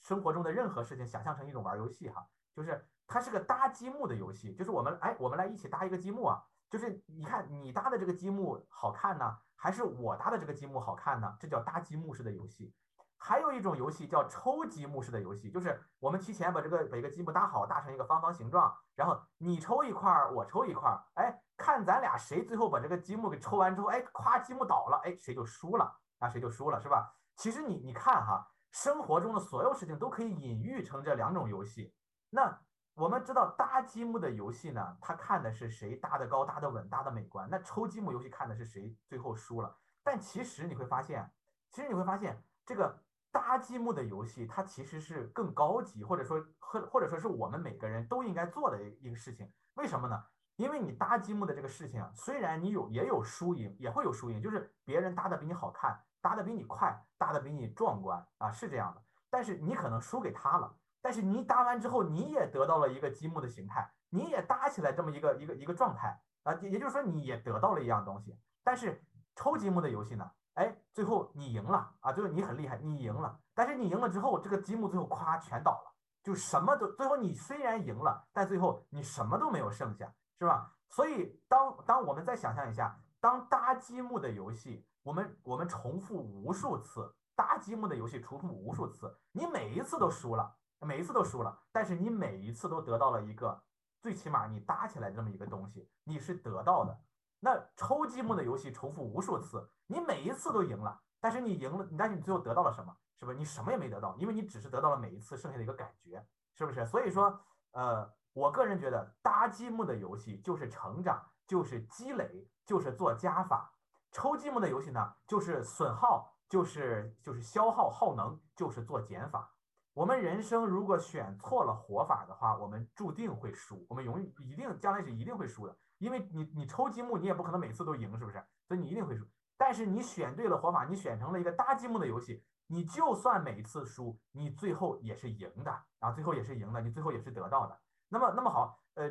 [0.00, 11.36] 生活中的任何事情想象成一种玩游戏哈，就是它是个搭积木的游戏，就是我们哎，我们来一起搭一个积木啊，就是你看你搭的这个积木好看呢，还是我搭的这个积木好看呢？
[11.38, 12.74] 这叫搭积木式的游戏。
[13.18, 27.10] 还有一种游戏叫抽积木式的游戏，就是我们提前把这个每个积木搭好，搭成一个方方形状，然后你抽一块儿，我抽一块儿，哎，看咱俩谁最后把这个积木给抽完之后，哎，夸积木倒了，哎，谁就输了，那谁就输了，是吧？
[27.36, 31.94] 其实你你看哈，生活中的所有事情都可以隐喻成这两种游戏。
[32.28, 32.60] 那
[32.96, 39.76] 我们知道搭积木的游戏呢，它看的是谁搭的高、搭的稳、搭的美观；那抽积木游戏看的是谁最后输了。
[40.02, 41.30] 但其实你会发现，
[41.70, 42.98] 其实你会发现这个。
[43.32, 49.52] 搭积木的游戏，它其实是更高级，或者说或或者说是我们每个人都应该做的一个事情。
[49.74, 50.24] 为什么呢？
[50.56, 59.02] 因为你搭积木的这个事情啊，虽然你有也有输赢，也会有输赢，就是别人搭的比你好看，搭的比你快，搭的比你壮观啊，是这样的。
[59.28, 68.38] 但是你可能输给他了，但是你搭完之后，你也得到了一个积木的形态，你也搭起来这么一个一个一个状态啊，也就是说你也得到了一样东西。
[68.64, 69.04] 但是
[69.34, 70.30] 抽积木的游戏呢？
[70.54, 72.10] 哎，最后你赢了啊！
[72.12, 73.38] 最后你很厉害，你赢了。
[73.54, 80.72] 但是你赢了之后，这个积木最后咵全倒了，就什么都最后你虽然赢了，但最后你什么都没有剩下，是吧？
[80.88, 93.62] 所以当当我们再想象一下，当搭积木的游戏，我们我们重复无数次搭积木的游戏，重复无数次，你每一次都输了，每一次都输了，但是你每一次都得到了一个
[94.00, 97.00] 最起码你搭起来这么一个东西，你是得到的。
[97.40, 102.96] 那抽积木的游戏重复无数次，你每一次都赢了，但是你赢了，但是你最后得到了什么？
[103.18, 104.14] 是不是你什么也没得到？
[104.16, 106.22] 因为你只是得到了每一次剩下的一个感觉，
[106.54, 106.84] 是不是？
[106.84, 107.40] 所以说，
[107.72, 113.72] 呃，我个人觉得搭积木的游戏就是成长，就是积累，就是做加法；
[114.12, 119.50] 抽积木的游戏呢，就是损耗，就是就是消耗耗能，就是做减法。
[119.96, 125.74] 我们人生如果选错了活法的话，我们注定会输，我们永远一定将来是一定会输的。
[125.96, 128.44] 因为你你抽积木，你也不可能每次都赢，是不是？
[128.68, 129.26] 所以你一定会输。
[129.56, 137.80] 但是你选对了活法，你选成了一个搭积木的游戏，你就算每次输，你最后也是赢的，啊，最后也是赢的，你最后也是得到的。
[138.10, 139.10] 那么那么好，呃，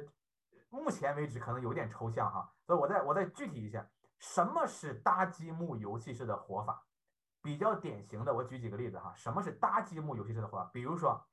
[0.69, 6.84] 目前为止可能有点抽象哈，所以我再我再具体一下，什么是搭积木游戏式的活法？
[7.45, 10.67] 比较典型的，我举几个例子哈，什么是搭积木游戏式的活？
[10.73, 11.23] 比如说，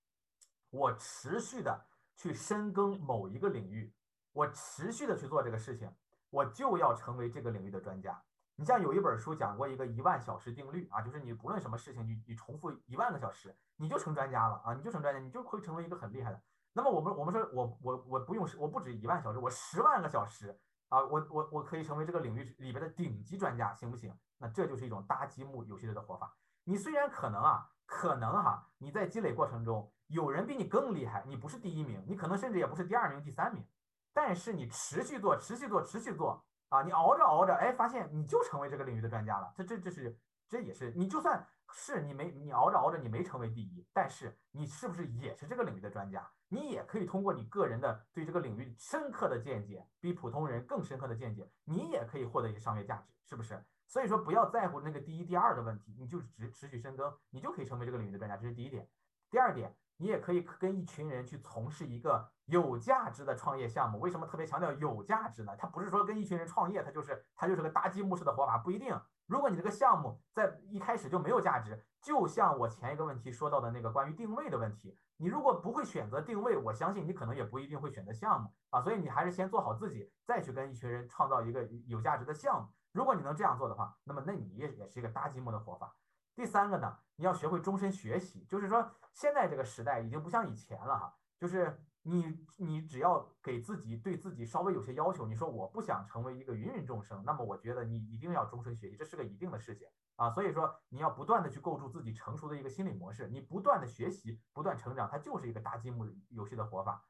[0.69, 3.91] 我持续的去深耕某一个领域。
[4.35, 5.91] 我持续的去做这个事情，
[6.29, 8.23] 我就要成为这个领域的专家。
[8.57, 16.43] 你像有一本书讲过一个一万小时定律啊，就是你不论什么事情，你你重复一万个小时，你就成专家了啊，你就成专家，你就会成为一个很厉害的。
[16.75, 24.15] 那么我们我们说我我我不用我不止一万小时，我十万个小时啊，我我我可以成为这个领域里边的顶级专家，行不行？
[24.43, 26.37] 那这就是一种搭积木游戏的活法。
[26.65, 33.65] 你虽然可能啊，可能哈，你在积累过程中有人比你更厉害，你不是第一名，你可能甚至也不是第二名、第三名。
[34.13, 36.83] 但是你持续做，持续做，持续做啊！
[36.83, 39.53] 你熬着熬着，哎，发现你就成为这个领域的专家了。
[39.57, 46.29] 这这这是这也是你就算是你没你熬着熬着你没成为第一，但是你是不是也是这个领域的专家？
[46.49, 53.65] 你也可以通过你个人的对这个领域深刻的见解，比普通人更深刻的见解，你也可以获得一些商业价值，是不是？
[53.93, 58.39] 所以说不要在乎那个第一、第二的问题，你就是只持续深耕，你就可以成为这个领域的专家。
[58.39, 58.89] 这是第一点。
[59.31, 59.77] 第二点。
[59.99, 64.01] 你也可以跟一群人去从事一个有价值的创业项目。
[64.01, 65.55] 为什么特别强调有价值呢？
[65.57, 69.01] 它不是说跟一群人创业，它就是它就是个搭积木式的活法，不一定。
[69.27, 78.83] 如果你这个项目在一开始就没有价值，就像我前一个问题说到的那个关于定位的问题，你如果不会选择定位，我相信你可能也不一定会选择项目啊。
[78.83, 82.69] 所以你还是先做好自己，再去跟一群人创造一个有价值的项目。
[82.91, 85.95] 如果你能这样做的话，那么那你也也是一个搭积木的活法。
[86.35, 107.05] 第三个呢，你要学会终身学习，就是说现在这个时代已经不像以前了哈，就是你你只要给自己对自己稍微有些要求，你说我不想成为一个芸芸众生，那么我觉得你一定要终身学习，这是个一定的事情啊，所以说你要不断的去构筑自己成熟的一个心理模式，你不断的学习，不断成长，它就是一个搭积木游戏的活法，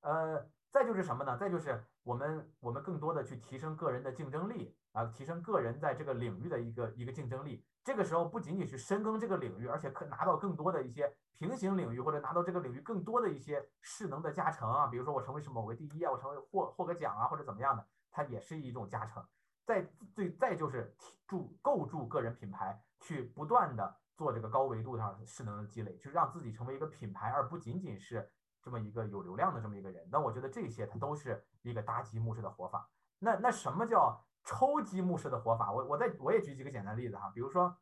[0.00, 0.48] 呃。
[0.70, 1.34] 再就是什么呢？
[1.38, 7.64] 再就是我们我们更多的去提升个人的竞争力啊，提升个人在这个领域的一个一个竞争力。
[7.82, 14.86] 这个时候不仅仅是深耕这个领域，而且可拿到更多的一些平行领域或者拿到这个领域更多的一些势能的加成啊。
[14.88, 19.26] 比如说我成为是某个第一啊，我成为获获个奖啊或者怎么样的，它也是一种加成。
[19.68, 28.32] 再最再就是筑构筑个人品牌，去不断的做这个高维度上势能的积累，去让自己成为一个品牌，而不仅仅是。
[28.60, 30.06] 这么一个有流量的这么一个人。
[30.10, 32.86] 那我觉得这些它都是一个搭积木式的活法。
[33.20, 35.72] 那那什么叫抽积木式的活法？
[35.72, 37.74] 我我再我也举几个简单例子哈，比如说，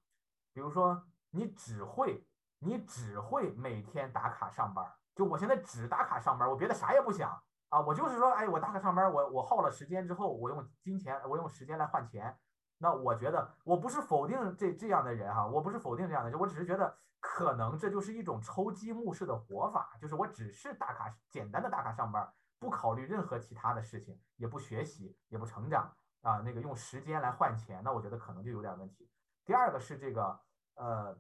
[0.52, 2.24] 比如说你只会
[2.58, 12.38] 你只会每天打卡上班，就我现在只打卡上班，我别的啥也不想啊，我就是说，哎，我打卡上班，我我耗了时间之后，我用金钱，我用时间来换钱。
[12.78, 29.10] 那我觉得我不是否定这这样的人哈，我不是否定这样的人，我只是觉得可能这就是一种抽积木式的活法，就是我只是打卡简单的打卡上班，不考虑任何其他的事情，也不学习，也不成长啊，那个用时间来换钱，那我觉得可能就有点问题。
[29.44, 30.38] 第二个是这个
[30.74, 31.18] 呃，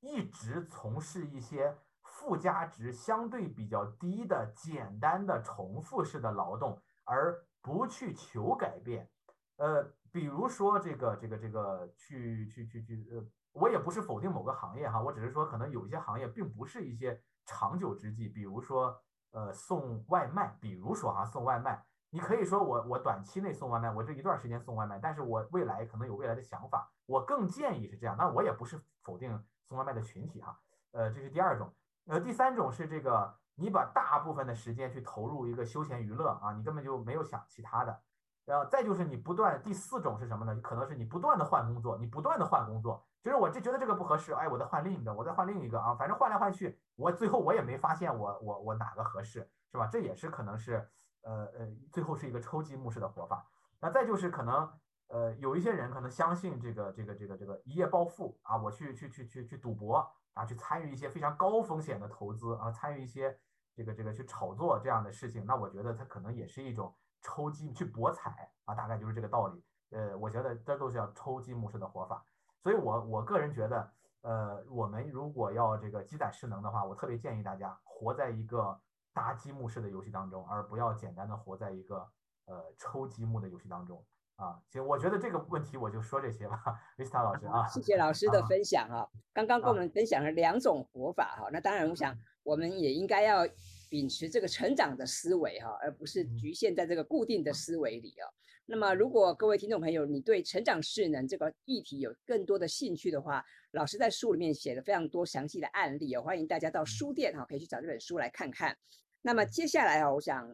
[0.00, 1.76] 一直从事一些
[2.14, 9.08] 附加值相对比较低的简单的重复式的劳动，而不去求改变，
[9.56, 9.92] 呃。
[10.14, 18.28] 比如说这个这个这个去去去去呃，我也不是否定某个行业哈，我只是说可能有一些行业并不是一些长久之计。
[18.28, 18.96] 比如说
[19.32, 28.16] 呃送外卖，比如说哈送外卖，你可以说我我短期内送外卖，我这一段时间送外卖，但是我未来可能有未来的想法，我更建议是这样。
[28.16, 30.56] 那我也不是否定送外卖的群体哈，
[30.92, 31.74] 呃这是第二种，
[32.06, 38.00] 呃第三种是这个你把大部分的时间去投入一个休闲娱乐啊，你根本就没有想其他的。
[38.44, 40.54] 然后再就是你不断，第四种是什么呢？
[40.60, 49.86] 可能是你不断的换工作，你不断的换工作，就是我就觉得这个不合适，哎，我再换另一个，我再换另一个啊，反正换来换去，我最后我也没发现我我我哪个合适，是吧？
[49.86, 50.86] 这也是可能是
[51.22, 53.46] 呃呃，最后是一个抽积木式的活法。
[53.80, 54.70] 那再就是可能
[55.08, 63.38] 呃，有一些人可能相信这个这个这个这个一夜暴富啊，我去去去去去赌博啊，去参与一些非常高风险的投资啊，参与一些
[63.74, 66.94] 这个这个去炒作这样的事情，那我觉得它可能也是一种。
[67.26, 69.64] 抽积去博彩啊，大概就是这个道理。
[69.92, 72.22] 呃，我觉得这都是要抽积木式的活法。
[72.60, 78.78] 所以，我我个人觉得，呃，我们如果要这个积攒势能的话，我特别建议大家活在一个
[79.14, 82.06] 搭积木式的游戏当中，而不要简单的活在一个
[82.44, 84.04] 呃抽积木的游戏当中
[84.36, 84.58] 啊。
[84.70, 86.58] 行，我觉得这个问题我就说这些吧，
[86.98, 87.66] 维斯塔老师啊。
[87.68, 91.48] 谢谢老师的分享啊，刚刚跟我们分享了两种活法哈。
[91.52, 93.46] 那当然，我想我们也应该要。
[93.90, 98.26] 秉持这个成长的思维哈，而不是局限在这个固定的思维里啊。
[98.66, 108.76] 那么，如果各位听众朋友，你对成长势能这个议题有更多的兴趣的话，老师在书里面写了非常多详细的案例哦，欢迎大家到书店哈，可以去找这本书来看看。
[109.22, 110.44] 那么接下来啊，我想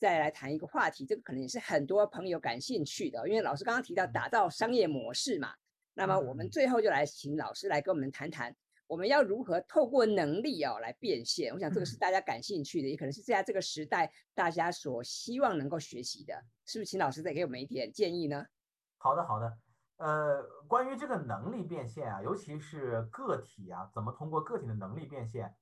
[0.00, 5.52] 再来谈一个话题，这个可能也是很多朋友感兴趣的，因为老师刚刚提到打造商业模式嘛。
[5.92, 8.56] 那么我们最后就来请老师来跟我们谈谈。
[8.86, 11.52] 我们要如何透过能力哦来变现？
[11.52, 16.34] 我想这个是大家感兴趣的，也可能是在这个时代大家所希望能够学习的，
[16.64, 16.90] 是不是？
[16.90, 18.46] 请老师再给我们一点建议呢？
[18.96, 19.58] 好的，好的。
[19.98, 25.54] 呃，关于这个能力变现啊，尤其是个体啊，怎么通过个体的能力变现？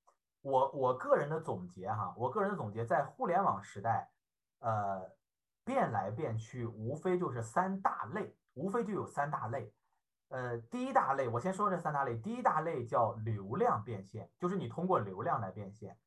[0.43, 4.09] 我我个人的总结哈，我个人的总结，在互联网时代，
[4.61, 5.11] 呃，
[5.65, 9.73] 变来变去，无非就是三大类，无非就有三大类。
[10.29, 12.17] 呃，第一大类，我先说这三大类。
[12.19, 15.99] 第一大类叫流量变现，就是你通过流量来变现。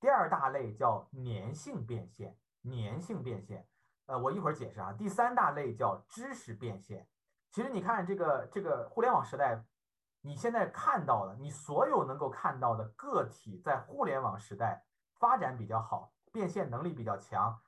[0.00, 3.66] 第二大类叫粘性变现，粘性变现。
[4.06, 4.92] 呃，我一会儿解释啊。
[4.92, 7.06] 第三大类叫知识变现。
[7.50, 9.64] 其实你看这个这个互联网时代，
[10.20, 17.58] 你现在看到的，你所有能够看到的个体在互联网时代发展比较好，变现能力比较强，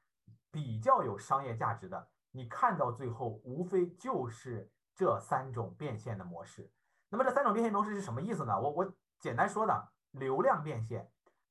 [0.51, 4.71] 比较有商业价值的，你看到最后无非就是。
[4.99, 6.73] 这三种变现的模式，
[7.09, 8.61] 那么这三种变现模式是什么意思呢？
[8.61, 11.09] 我我简单说的，流量变现，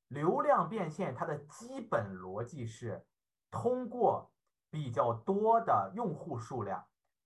[0.08, 3.06] 流量变现它的基本逻辑是
[3.50, 4.30] 通过
[4.68, 6.84] 比较多的用户数量，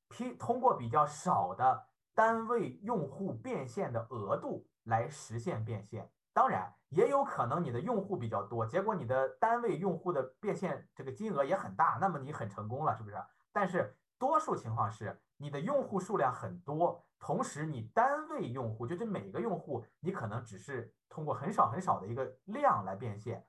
[0.09, 6.09] 批通过比较少的单位用户变现的额度来实现变现。
[6.33, 13.17] 当然，也有可能你的用户比较多，结果你的单位用户的变现这个金额也很大，那么你很成功了，是不是？
[13.53, 15.21] 但是多数情况是。
[15.39, 23.45] 你的用户数量很多，同时你单位用户，就这每个用户，你可能只是通过很少很少的一个量来变现。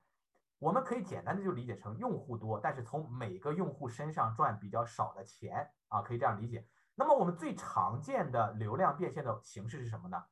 [0.58, 6.66] 我们可以简单的就理解成用户多，但是从每个用户身上赚比较少的钱啊，可以这样理解。
[6.96, 10.24] 那么我们最常见的流量变现的形式是什么呢？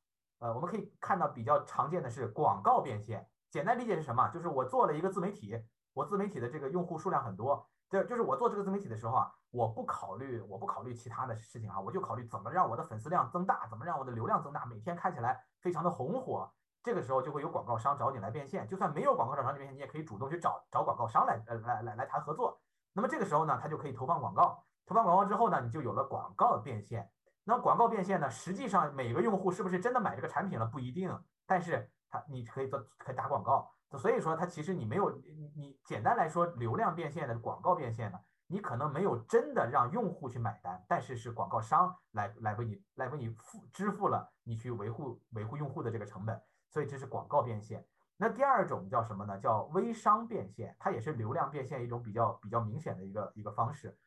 [0.42, 3.24] 呃，我们可以看到比较常见的是广告变现。
[3.48, 4.28] 简单理解是什么？
[4.30, 5.56] 就是我做了一个自媒体，
[5.94, 7.64] 我自媒体的这个用户数量很多。
[7.88, 16.50] 对，就是我做这个自媒体的时候啊，我不考虑，我不考虑其他的事情啊，我就考虑怎么让我的粉丝量增大，怎么让我的流量增大，每天看起来非常的红火。
[16.82, 22.60] 这个时候就会有广告商找你来变现，就算没有广告商找你变现，你也可以主动去找找广告商来，呃，来来来谈合作。
[22.92, 27.08] 那么这个时候呢，他就可以投放广告，投放广告之后呢，你就有了广告变现。
[27.44, 31.16] 那广告变现呢，实际上每个用户是不是真的买这个产品了不一定，
[31.46, 33.70] 但是他你可以做可以打广告。
[33.98, 46.40] 所以说它其实你没有你你简单来说，流量变现的广告变现呢，你可能没有真的让用户去买单，但是是广告商来来为你来为你付支付了你去维护维护用户的这个成本，
[46.70, 47.84] 所以这是广告变现。
[48.16, 49.36] 那第二种叫什么呢？
[49.38, 53.98] 叫微商变现，它也是流量变现一种比较比较明显的一个一个方式。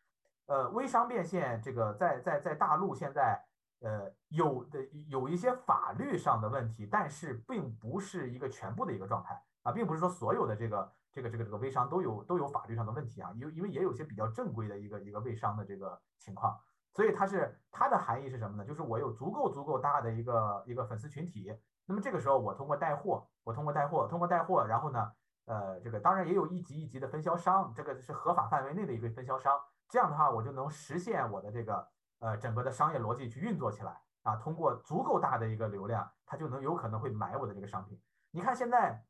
[0.48, 3.44] 呃，微商变现这个在在在大陆现在
[3.82, 16.56] 呃有的有一些法律上的问题，但是并不是一个全部的一个状态啊，并不是说所有的这个这个这个这个微商都有都有法律上的问题啊，因因为也有些比较正规的一个一个微商的这个情况，
[16.94, 18.64] 所以它是它的含义是什么呢？
[18.64, 21.52] 就是我有足够足够大的一个一个粉丝群体，
[21.86, 25.12] 那么这个时候我通过带货，我通过带货，通过带货，然后呢，
[25.46, 29.60] 呃，这个当然也有一级一级的分销商，这个是合法范围内的一个分销商。
[29.88, 31.88] 这样的话，我就能实现我的这个
[32.20, 34.36] 呃整个的商业逻辑去运作起来啊。
[34.36, 38.02] 通过足够大的一个流量，他就能有可能会买我的这个商品。
[38.32, 39.06] 你看现在，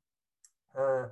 [0.74, 1.10] 呃，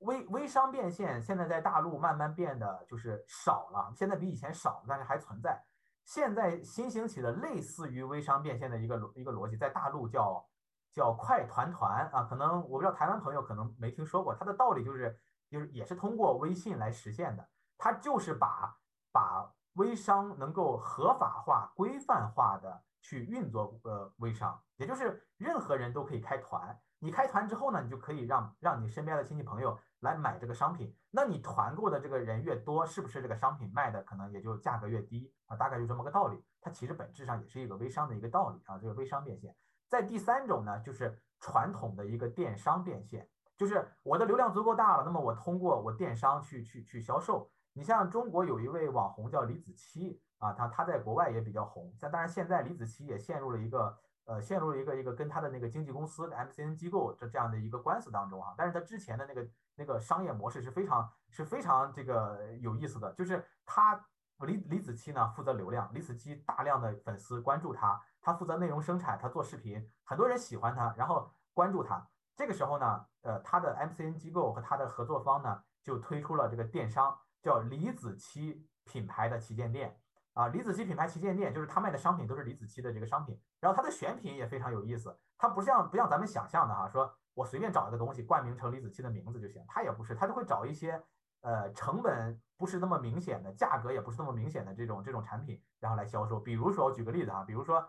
[0.00, 5.64] 微微商变现现在在大陆慢慢变得就是少了，现在比以前少，但是还存在。
[6.04, 10.46] 现在新兴起的类似于微商变现的一个一个逻辑，在大陆叫
[10.92, 12.22] 叫快团团啊。
[12.22, 17.48] 可能我不知道台湾朋友可能没听说过，它的道理就是就是也是通过微信来实现的，
[17.78, 18.76] 它就是把。
[19.16, 26.78] 把微商能够合法化、规范化的去运作，呃，微商，也就是任何人都可以开团。
[26.98, 30.94] 你开团之后呢，你就可以让让你身边的亲戚朋友来买这个商品。
[31.10, 35.56] 那你团购的这个人越多，是不是这个商品卖的可能也就价格越低啊？
[35.56, 36.44] 大概就这么个道理。
[36.60, 39.56] 它其实本质上也是一个微商的一个道理啊，这个微商变现。
[39.88, 47.50] 在第三种呢，就是传统的一个电商变现，就是我的流量足够大了，那么我通过我电商去去去销售。
[47.76, 51.94] 你像中国有一位网红叫李子柒啊，他他在国外也比较红。
[52.00, 58.54] 但当然现在李子柒也陷入了一个呃陷入了一个一个跟他的那个经纪公司 MCN 机构这这样的一个官司当中啊。
[58.56, 64.02] 但是他之前的那个那个商业模式是非常是非常这个有意思的，就是他
[64.38, 72.08] 李李子柒呢负责流量，李子柒大量的粉丝关注他，他负责内容生产，他做视频，很多人喜欢他，然后关注他。
[72.34, 77.14] 这个时候呢，呃，他的 MCN 机构和他的合作方呢就推出了这个电商。
[77.46, 79.96] 叫李子柒品牌的旗舰店
[80.32, 91.00] 啊，李子柒品牌旗舰店就是他卖的商品都是李子柒的这个商品，然后他的选品也非常有意思，他不像不像咱们想象的哈，说我随便找一个东西冠名成李子柒的名字就行，他也不是，他就会找一些
[91.42, 96.40] 呃成本不是那么明显的，价格也不是那么明显的这种这种产品，然后来销售。
[96.40, 97.88] 比如说我举个例子啊，比如说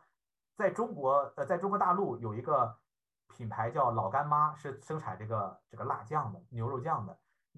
[0.56, 2.78] 在中国呃在中国大陆有一个
[3.36, 7.18] 品牌叫老干妈，是生产这个这个辣酱的牛肉酱的。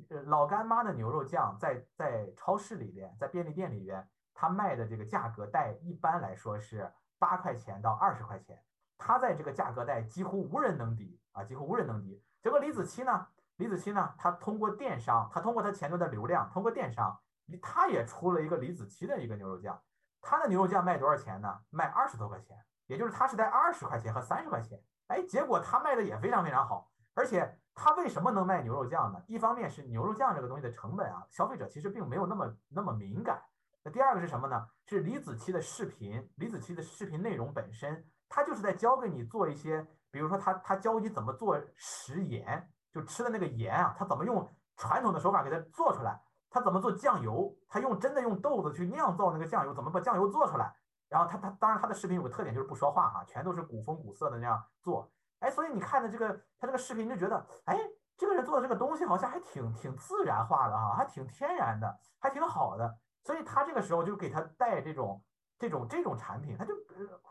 [0.10, 8.62] 呃，老干妈的牛肉酱在在超市里边，在便利店里边，它卖的这个价格带一般来说是八块钱到二十块钱，
[8.97, 12.24] 它在这个价格带几乎无人能敌啊，几乎无人能敌。
[12.41, 13.28] 结果李子柒呢，
[13.58, 17.20] 李子柒呢，他通过电商，他通过他前端的流量，通过电商，
[17.62, 19.82] 他也出了一个李子柒的一个牛肉酱，
[20.22, 21.60] 他的牛肉酱卖多少钱呢？
[21.70, 27.58] 卖二十多块钱，也就是他是在二十块钱和三十块钱，哎，结果他卖的也非常非常好，而且。
[27.82, 29.23] 他为什么能卖牛肉酱呢？
[29.25, 33.41] 一方面是牛肉酱这个东西的成本啊，消费者其实并没有那么那么敏感。
[33.82, 34.67] 那第二个是什么呢？
[34.86, 50.75] 是李子柒的视频，李子柒的视频内容本身，他就是在教给你做一些，比如说他他教你怎么做食盐，就吃的那个盐啊，他怎么用传统的手法给它做出来，他怎么做酱油，他用真的用豆子去酿造那个酱油，怎么把酱油做出来？
[51.07, 55.09] 然后他他当然他的视频有个特点就是不说话哈，全都是古风古色的那样做。
[55.39, 56.29] 哎，所以你看的这个
[56.59, 57.79] 他这个视频就觉得，哎，
[58.17, 62.97] 这个人做的这个东西好像还挺挺自然化的哈，还挺天然的，还挺好的。
[63.23, 65.21] 所以他这个时候就给他带这种
[65.57, 66.73] 这种这种产品，他就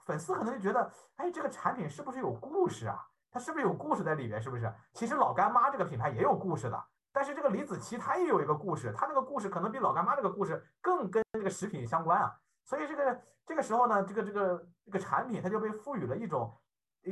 [0.04, 3.06] 粉丝可能就觉得，哎，这个产品是不是有故事啊？
[3.30, 4.40] 它是不是有故事在里边？
[4.40, 4.72] 是不是？
[4.94, 6.82] 其实老干妈这个品牌也有故事的，
[7.12, 12.34] 但是这个李子柒他也有一个故事，他那个故事可能比老干妈这个故事更跟这个食品相关啊。
[12.64, 16.50] 所以这个这个时候呢，这个这个这个产品它就被赋予了一种。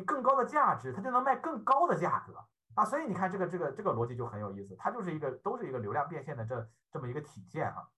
[0.06, 2.84] 更高的价值，它就能卖更高的价格啊！
[2.84, 7.88] 所以你看，这个这个这个逻辑就很有意思，它就是一个都是一个流量变现的这这么一个体现啊。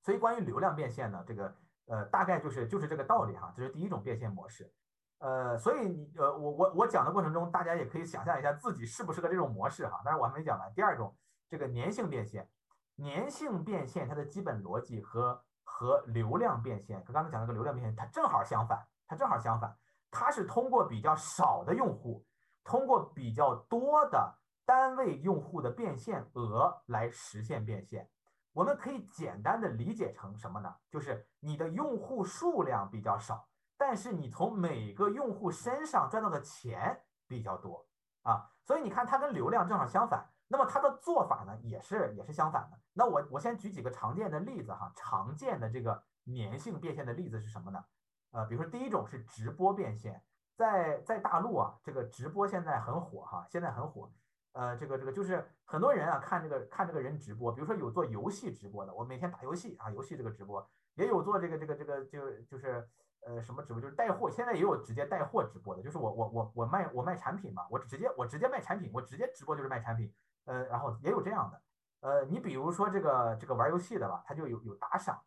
[0.00, 1.54] 所以关于流量变现呢，这个
[1.86, 4.72] 呃大概就是就是这个道理哈，这是第一种变现模式。
[5.18, 10.00] 呃，所以你呃我我我讲的过程中，大家也可以想象一下自己适不适合这种模式哈。
[10.04, 11.14] 但是我还没讲完，第二种
[11.48, 12.48] 这个粘性变现，
[12.96, 19.76] 粘性变现它的基本逻辑和和流量变现，和刚才讲那个流量变现，它正好相反，它正好相反。
[20.10, 22.24] 它是通过比较少的用户，
[22.64, 28.08] 通过比较多的单位用户的变现额来实现变现。
[28.52, 30.74] 我们可以简单的理解成什么呢？
[30.90, 37.86] 就是你的用户数量比较少，但是你从每个用户身上赚到的钱比较多
[38.22, 38.50] 啊。
[38.64, 40.28] 所以你看，它跟流量正好相反。
[40.48, 42.78] 那么它的做法呢，也是也是相反的。
[42.94, 47.84] 那我我先举几个常见的例子哈，常见的这个粘性变现的例子是什么呢？
[48.30, 50.22] 呃，比如说第一种是直播变现，
[50.56, 54.10] 在在大陆啊，这个直播现在很火哈，现在很火。
[54.52, 62.88] 呃，这个这个就是很多人啊看这个看这个人直播，比如说有做游戏直播的，我每天打游戏啊，游戏这个直播也有做这个这个这个就就是
[63.26, 70.12] 呃什么直播，就是带货，现在也有直接带货直播的，就是我我我我卖我卖产品嘛，我直接我直接卖产品，我直接直播就是卖产品。
[70.46, 71.62] 呃，然后也有这样的，
[72.00, 75.20] 呃，你比如说这个这个玩游戏的吧，他就有有打赏。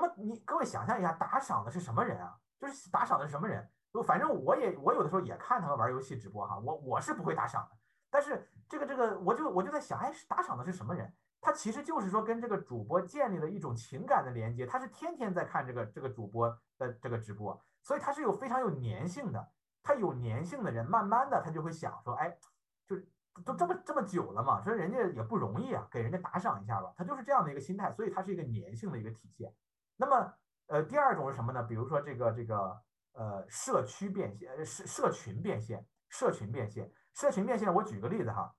[0.00, 2.36] 那么你各位想象一下，打赏的是什么人啊？
[2.58, 3.68] 就是打赏的是什么人？
[3.92, 7.76] 就反正我也我有的时候也看他们玩游戏直播哈，我我是不会打赏的。
[8.10, 11.12] 但是这个这个我就我就在想，哎，打赏的是什么人？
[11.40, 19.48] 他其实就是说跟这个主播建立了一种情感的连接，他是天天在看这个这个主播的这个直播，所以他是有非常有粘性的。
[19.82, 22.36] 他有粘性的人，慢慢的他就会想说，哎，
[22.86, 22.96] 就。
[23.44, 29.54] 都这么这么久了嘛，说人家也不容易啊，给人家打赏一下吧，他就是这样的一个心态，所以它是一个粘性的一个体现。
[30.00, 30.32] 那么，
[30.68, 31.60] 呃，第二种是什么呢？
[31.64, 32.80] 比如说这个这个
[33.14, 37.74] 呃社区变现，呃社社群变现，社群变现，社群变现。
[37.74, 38.54] 我举个例子哈，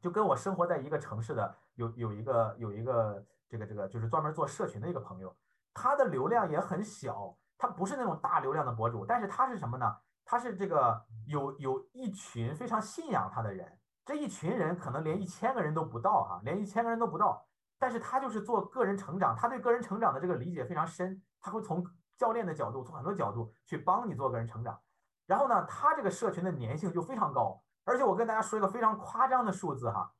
[0.00, 5.34] 就跟我生活在一个城市的有有一个有一个这个这个就是专门做社群的一个朋友，
[5.72, 9.96] 他的流量也很小，他不是那种大流量的博主，但是他是什么呢？
[10.24, 13.78] 他是这个有有一群非常信仰他的人。
[14.04, 17.45] 这一群人可能连一千个人都不到哈，连一千个人都不到，
[17.78, 21.84] 但是他就是做个人成长，他对个人成长的这个理解非常深，他会从
[22.16, 24.80] 教练的角度，从很多角度去帮你做个人成长。
[25.26, 30.10] 然后呢，他这个社群的粘性就非常高，而且我跟大家说一个非常夸张的数字哈，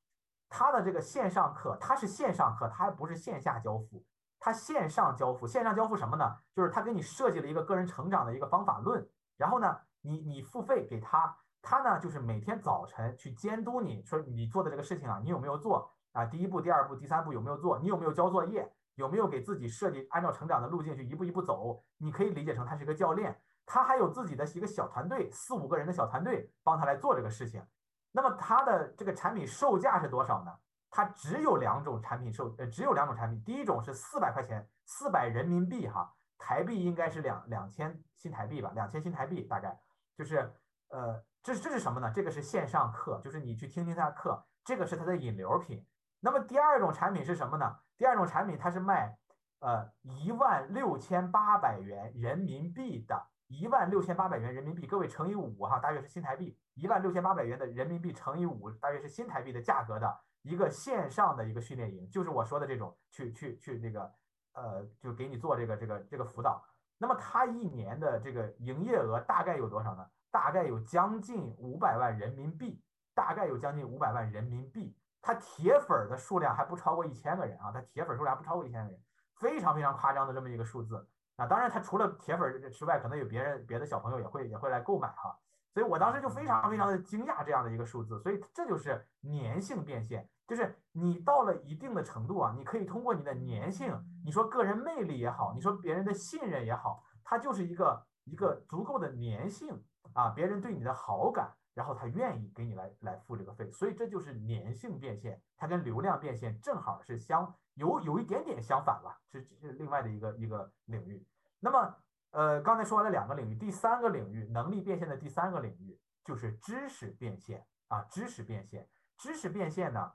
[0.49, 4.05] 他的这个线上课，他是线上课，他还不是线下交付，
[4.39, 6.37] 他线上交付，线上交付什么呢？
[6.55, 11.37] 就是他给你设计了一个个人成长的一个方法论，然后呢，你你付费给他。
[11.63, 16.25] 他呢，就是每天早晨去监督你说你做的这个事情啊，你有没有做啊？
[16.25, 17.79] 第一步、第二步、第三步有没有做？
[17.79, 18.69] 你有没有交作业？
[18.95, 21.85] 有没有给自己设计按照成长的路径去一步一步走？
[21.99, 27.63] 你可以理解成他是一个教练，他还有自己的一个小团队，四五个人的小团队帮他来做这个事情。
[28.11, 30.51] 那么他的这个产品售价是多少呢？
[30.91, 33.43] 他只有两种产品售，呃，只有两种产品。
[33.45, 39.79] 第一种是四百块钱，四百人民币哈，台币应该是两两千新台币吧，两千新台币大概
[40.17, 40.51] 就是
[40.89, 41.23] 呃。
[41.43, 42.11] 这这是什么呢？
[42.13, 45.87] 这个是线上课，就是你去听听他的课，这个是他的引流品。
[46.27, 47.77] 那么第二种产品是什么呢？
[47.97, 49.17] 第二种产品它是卖，
[49.61, 64.13] 呃，一万六千八百元人民币的，一万六千八百元人民币，各位乘以五哈，大约是新台币一万六千八百元的人民币乘以五，大约是新台币的价格的一个线上的一个训练营，就是我说的这种去去去那个，
[64.55, 66.61] 呃，就给你做这个这个这个辅导。
[66.99, 70.05] 那么他一年的这个营业额大概有多少呢？
[70.33, 72.83] 大概有将近五百万人民币，
[73.15, 74.93] 大概有将近五百万人民币。
[75.27, 79.01] 他铁粉的数量还不超过一千个人啊，他铁粉数量还不超过一千个人，
[79.35, 81.05] 非常非常夸张的这么一个数字
[81.35, 81.45] 啊。
[81.49, 85.37] 当然，他除了铁粉之外，可能有别人别的小朋友也会也会来购买哈。
[85.75, 88.21] 所以我当时就非常非常的惊讶这样的一个数字。
[88.21, 93.93] 所以这就是粘性变现，就是你到了一定的程度啊，你可以通过你的粘性，
[94.25, 99.85] 你说个人魅力也好，你说别人的信任也好，它就是一个一个足够的粘性。
[100.15, 111.23] 啊，别人对你的好感，然后他愿意给你来来付这个费，所以这就是粘性变现，它跟流量变现正好是相有有一点点相反吧，是是另外的一个一个领域。
[111.61, 111.95] 那么，
[112.31, 120.11] 呃，刚才说完了两个领域，第三个领域能力变现的第三个领域就是知识变现啊，知识变现，知识变现呢，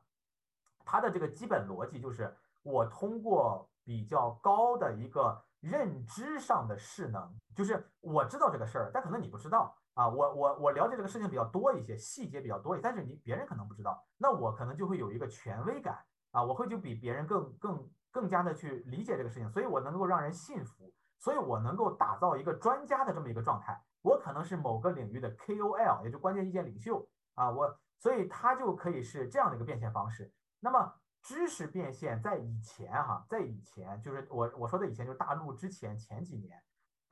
[0.84, 9.78] 它的这个基本逻辑就是我通过比较高的一个认知上的势能，就是我知道这个事儿，但可能你不知道。
[9.94, 16.00] 啊，我我我了解这个事情比较多一些，细节比较多一些，但是你别人可能不知道，那我可能就会有一个权威感
[16.32, 30.32] 啊，我会就比别人更更更加的去理解这个事情，所以我能够让人信服，所以我能够打造一个专家的这么一个状态，我可能是某个领域的 KOL，也就关键意见领袖啊，我所以他就可以是这样的一个变现方式。
[30.62, 36.58] 那么知识变现在以前哈，在以前就是我我说的以前就是大陆之前前几年。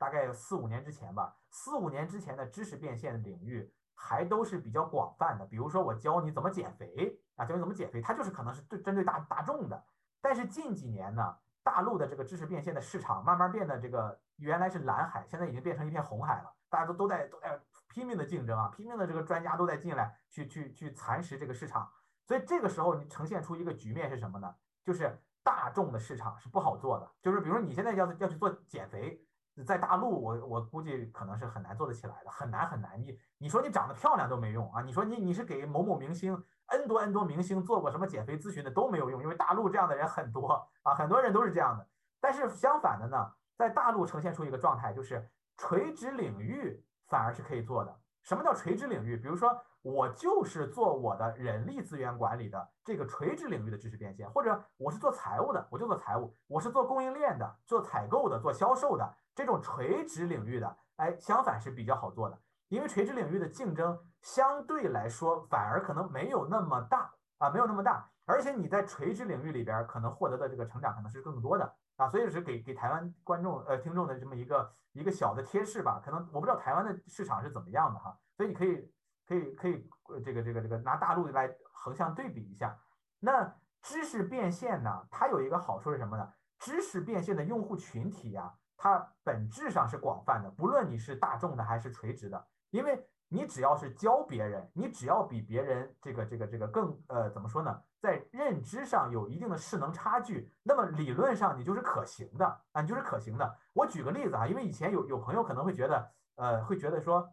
[0.00, 5.44] 大概有四五年之前吧，四五年之前的知识变现领域还都是比较广泛的。
[5.44, 9.84] 比如说，我教你怎么减肥啊，教你怎么减肥，它就是可能是对针对大大众的。
[10.22, 16.50] 但是近几年呢，大陆的这个知识变现的市场慢慢变得这个原来是蓝海，现在已经变成一片红海了。
[16.70, 21.86] 大家都都在都在拼命的竞争啊，拼命的这个专家都在进来去去去蚕食这个市场。
[22.24, 24.54] 所以这个时候你呈现出一个局面是什么呢？
[24.82, 27.10] 就是大众的市场是不好做的。
[27.20, 29.22] 就是比如说你现在要要去做减肥。
[29.64, 33.00] 在大陆，我我估计可能是很难做得起来的，很难很难。
[33.00, 34.82] 你你说你长得漂亮都没用啊！
[34.82, 36.36] 你说你你是给某某明星
[36.66, 41.86] N 多 N 多明星做过什么减肥咨询的都没有用，因为大陆这样的人很多啊，很多人都是这样的。
[42.20, 48.00] 但是相反的呢，在大陆呈现出一个状态，就是垂直领域反而是可以做的。
[48.22, 49.16] 什么叫垂直领域？
[49.16, 49.56] 比如说。
[49.82, 78.92] 我就是做我的人力资源管理的这个垂直领域的知识变现，或者我是做财务的，我就做财务；我是做供应链的，做采购的，做销售的这种垂直领域的，哎，相反是比较好做的，因为垂直领域的竞争相对来说反而可能没有那么大啊，没有那么大，而且你在垂直领域里边可能获得的这个成长可能是更多的啊，所以是给给台湾观众呃听众的这么一个一个小的贴士吧，可能我不知道台湾的市场是怎么样的哈，所以你可以。
[79.30, 79.88] 可以可以，
[80.24, 82.76] 这个这个这个拿大陆来横向对比一下。
[83.20, 85.06] 那知识变现呢？
[85.08, 86.28] 它有一个好处是什么呢？
[86.58, 92.44] 知识变现的用户群体呀，它本质上是广泛的，不论你是大众的还是垂直的。
[92.70, 103.56] 因为你只要是教别人，你只要比别人这个这个这个更呃怎么说呢，在认知上有一定的势能差距，那么理论上你就是可行的啊，你就是可行的。
[103.74, 107.32] 我举个例子啊，因为以前有有朋友可能会觉得，呃，会觉得说。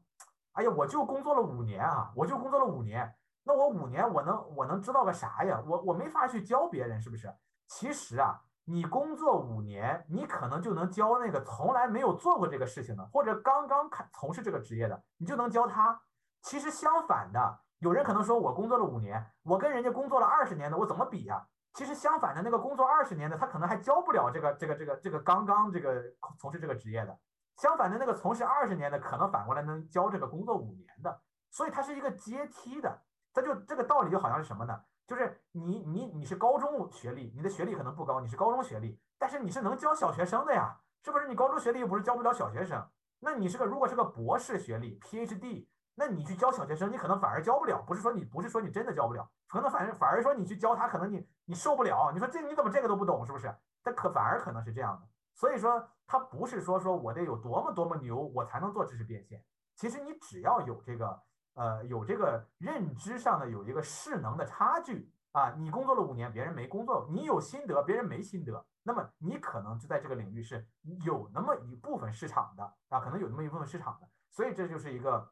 [0.58, 5.62] 哎呀，我就工作了五年啊，我就工作了五年，那我五年我能我能知道个啥呀？
[5.68, 7.32] 我我没法去教别人，是不是？
[7.68, 16.02] 其实啊，你工作五年，你可能就能教那个从来没有做过这个事情的，或者刚刚开从事这个职业的，你就能教他。
[16.42, 21.46] 其实相反的，有人可能说我工作了五年，我跟人家工作了二十年的，我怎么比呀？
[21.76, 26.02] 其实相反的，那个工作二十年的，他可能还教不了这个这个这个这个刚刚这个
[26.40, 27.16] 从事这个职业的。
[27.58, 33.02] 相反的，那个从事二十年的，可能反过来能教这个工作五年的，所以它是一个阶梯的。
[33.34, 34.80] 它就这个道理就好像是什么呢？
[35.06, 41.28] 就是你你你是高中学历，你的学历可能不高，你是高中学历，但是你是能教小学生的呀，是不是？
[41.28, 42.86] 你高中学历又不是教不了小学生，
[43.20, 47.82] 那你是个如果是个博士学历 PhD，那你去教小学生，你可能反而教不了。
[47.88, 52.12] 不是说你不是说你真的教不了，可能反正反而说你去教他，可能你你受不了。
[52.12, 53.56] 你说这你怎么这个都不懂，是不是？
[53.82, 55.08] 但可反而可能是这样的。
[55.38, 59.46] 所以说，它不是说说我得有多么多么牛，我才能做知识变现。
[59.76, 61.22] 其实你只要有这个，
[61.54, 70.68] 呃，有这个认知上的有一个势能的差距啊，你工作了五年，别人没工作，你有心得，别人没心得，那么你可能就在这个领域是
[71.06, 74.10] 有那么一部分市场的啊，可能有那么一部分市场的。
[74.32, 75.32] 所以这就是一个，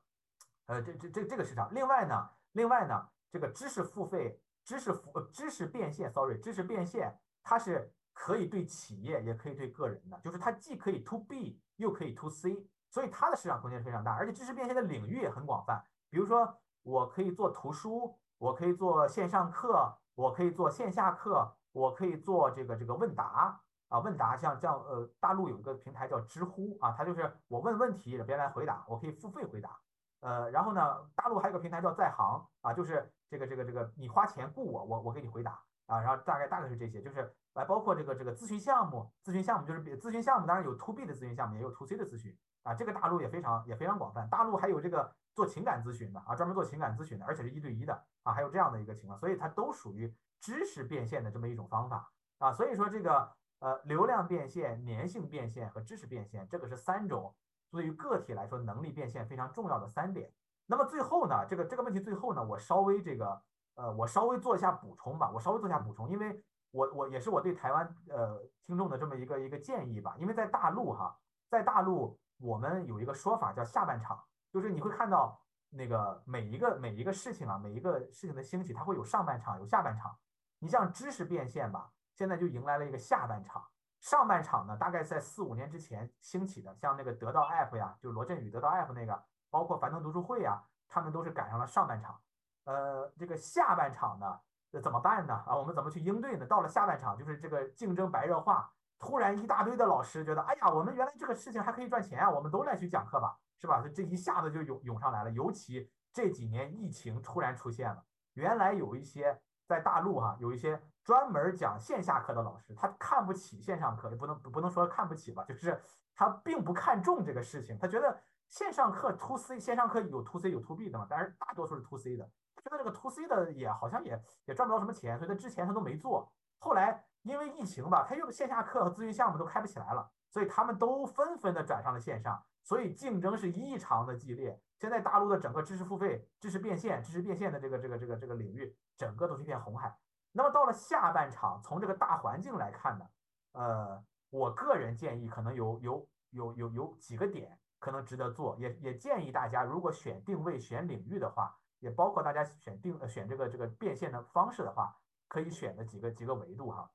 [0.68, 1.74] 呃，这这这这个市场。
[1.74, 7.92] 另外呢，另外呢，这个知识付费、知识付、知识变现，sorry，知识变现，它是。
[8.16, 15.84] 可以对企业，也可以对个人的，就是它既可以 to B，又可以 to C，所以它的市场空间非常大，而且知识变现的领域也很广泛。
[16.10, 23.60] 比如说，我可以做图书，我可以做线上课，我可以做线下课，我可以做这个这个问答
[23.90, 29.78] 啊，问答像像呃，大陆有一个平台叫知乎啊，它就是我问问题，别人来回答，我可以付费回答。
[30.22, 37.34] 呃，然后呢，大陆还有个平台叫在行啊，就是这个这个这个你花钱雇我，我我给你回答啊，然后大概大概是这些，就是。
[37.56, 42.74] 来，包括这个这个咨询项目，咨询项目就是咨询项目，当然有 to B 的咨询项目，也有 to C 的咨询啊。
[42.74, 52.52] 这个大陆也非常也非常广泛，大陆还有这个做情感咨询的啊，专门做情感咨询的，而且是一对一的啊，还有这样的一个情况，所以它都属于知识变现的这么一种方法啊。
[52.52, 57.34] 所以说这个呃流量变现、粘性变现和知识变现，这个是三种
[57.72, 60.30] 对于个体来说能力变现非常重要的三点。
[60.66, 63.42] 那么最后呢，这个这个问题最后呢，我稍微这个
[63.76, 66.44] 呃我稍微做一下补充吧，我稍微做一下补充，因为。
[66.72, 71.18] 我我也是我对台湾呃听众的这么一个一个建议吧，因为在大陆哈，
[71.48, 74.22] 在大陆我们有一个说法叫下半场，
[74.52, 80.14] 就是你会看到那个每一个每一个事情啊，每一个事情的兴起，它会有上半场有下半场。
[80.60, 83.64] 你像知识变现吧，现在就迎来了一个下半场。
[84.02, 92.20] 上半场呢，大概在四五年之前兴起的，像那个得到 App 呀，就罗振宇得到 App 那个，包括樊登读书会呀，他们都是赶上了上半场。
[92.66, 94.40] 呃，这个下半场呢？
[94.72, 95.34] 这怎么办呢？
[95.48, 96.46] 啊，我们怎么去应对呢？
[96.46, 103.82] 到了下半场，就是这个竞争白热化，突然一大堆的老师觉得，哎呀，我们原来这个事情还可以赚钱啊，我们都来去讲课吧，是吧？
[103.94, 105.32] 这一下子就涌涌上来了。
[105.32, 108.04] 尤其这几年疫情突然出现了，
[108.34, 115.80] 原来有一些在大陆哈，有一些专门讲线下课的老师，他看不起线上课，也不能不能说看不起吧，就是
[116.16, 122.30] 他并不看重这个事情，他觉得线上课 to C，线上课有 to C 有 to B 的嘛，但是大多数是 to C 的。
[122.66, 126.28] 现在这个 to C 的也好像也也赚不到什么钱，所以他之前他都没做。
[126.58, 134.60] 后来因为疫情吧，他又线下课和咨询项目都开不起来了，所以他们都纷纷的转上了线上，所以竞争是异常的激烈。
[134.80, 139.96] 现在大陆的整个知识付费、知识变现、知识变现的这个这个这个这个领域，整个都是一片红海。
[140.32, 143.06] 那么到了下半场，从这个大环境来看呢，
[143.52, 151.56] 呃，我个人建议可能有有有有有几个点可能值得做，也也建议大家，如果选定位、选领域的话，
[151.86, 156.90] 也包括大家选定选这个这个变现的方式的话，可以选的几个几个维度哈。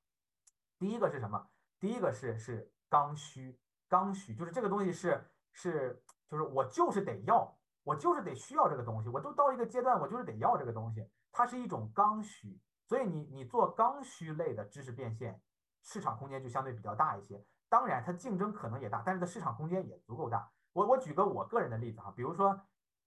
[0.81, 1.49] 第一个是什么？
[1.79, 3.57] 第一个是是刚需，
[3.89, 15.41] 刚需就是这个东西是是就是我就是得要，我就是得需要这个东西，我都到一个阶段，我就是得要这个东西，它是一种刚需，所以你你做刚需类的知识变现，
[15.85, 17.47] 市场空间就相对比较大一些。
[17.69, 20.51] 当然，它竞争可能也大，但是它市场空间也足够大。
[20.73, 22.61] 我我举个我个人的例子哈，比如说，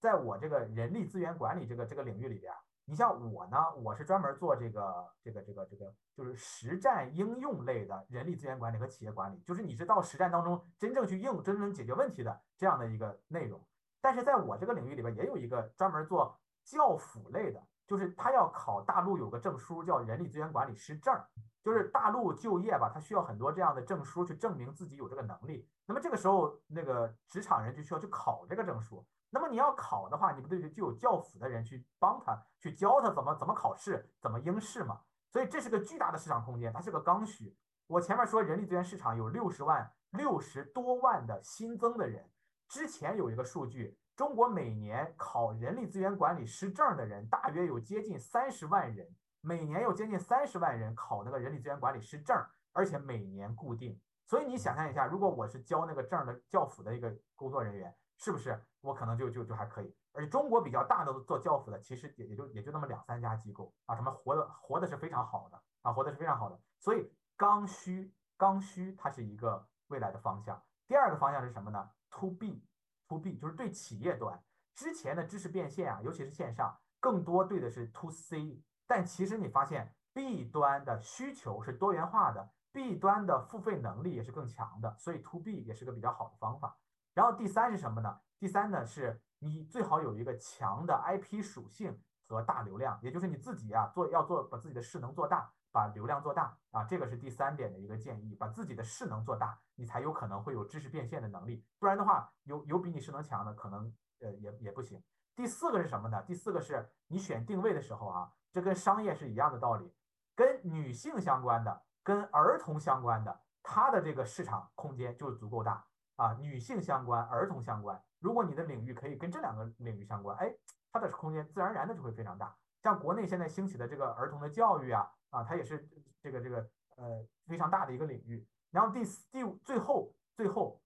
[0.03, 13.65] 在我这个人力资源管理这个这个领域里边，你像我呢，我是专门做这个这个这个这个就是实战应用类的人力资源管理和企业管理，就是你是到实战当中真正去应、真正解决问题的这样的一个内容。
[14.01, 21.17] 但是在我这个领域里边，也有一个专门做教辅类的，就是他要考大陆有个证书叫人力资源管理师证。
[21.63, 25.65] 就是大陆就业吧，他需要很多这样的证书去证明自己有这个能力。
[25.85, 29.05] 那么这个时候，那个职场人就需要去考这个证书。
[29.34, 35.01] 那么你要考的话，你不对就有教辅的人去帮他，去教他怎么怎么考试，怎么应试嘛。
[35.31, 37.57] 所以这是个巨大的市场空间，它是个刚需。
[37.88, 42.29] 我前面说人力资源市场有六十万、六十多万的新增的人。
[42.69, 49.07] 之前有一个数据，中国每年考人力资源管理师证的人大约有接近三十万人。
[49.41, 52.38] 每年有接近三十万人考那个人力资源管理师证，
[52.71, 53.99] 而且每年固定。
[54.25, 59.95] 所以你想象一下，如果我是教那个证的教辅的一个工作人员，是不是我可能就就就还可以？
[60.14, 66.59] 而且中国比较大的做教辅的，其实也也就也就那么两三家机构啊，他们活的活的是非常好的啊，活的是非常好的。
[66.80, 70.61] 所以刚需刚需它是一个未来的方向。
[70.88, 72.64] 第二个方向是什么呢？To B
[73.07, 74.43] To B 就是对企业端
[74.76, 78.61] 之前的知识变现啊，尤其是线上，更多对的是 To C。
[78.86, 86.78] 但其实你发现，B 端的需求是多元化的，B 端的付费能力也是更强的，所以 To B 也是个比较好的方法。
[87.14, 88.20] 然后第三是什么呢？
[88.39, 105.01] 第三呢是你最好有一个强的 IP 属性和大流量，也就是你自己啊做要做把自己的势能做大，把流量做大啊，这个是第三点的一个建议，把自己的势能做大，你才有可能会有知识变现的能力，不然的话有有比你势能强的可能呃也也不行。
[105.36, 106.22] 第四个是什么呢？
[106.24, 108.32] 第四个是你选定位的时候啊。
[108.53, 109.91] 这跟商业是一样的道理，
[110.36, 115.84] 跟女性相关的、跟儿童相关的，它的这个市场空间就足够大
[116.16, 116.34] 啊。
[116.41, 120.53] 女性相关、儿童相关，如果你的领域可以跟这两个领域相关，哎，
[120.91, 122.55] 它的空间自然而然的就会非常大。
[122.82, 125.88] 像国内现在兴起的这个儿童的教育啊，啊，它也是
[126.22, 128.45] 这个这个呃非常大的一个领域。
[128.72, 130.82] 然后第四、第五，最后最后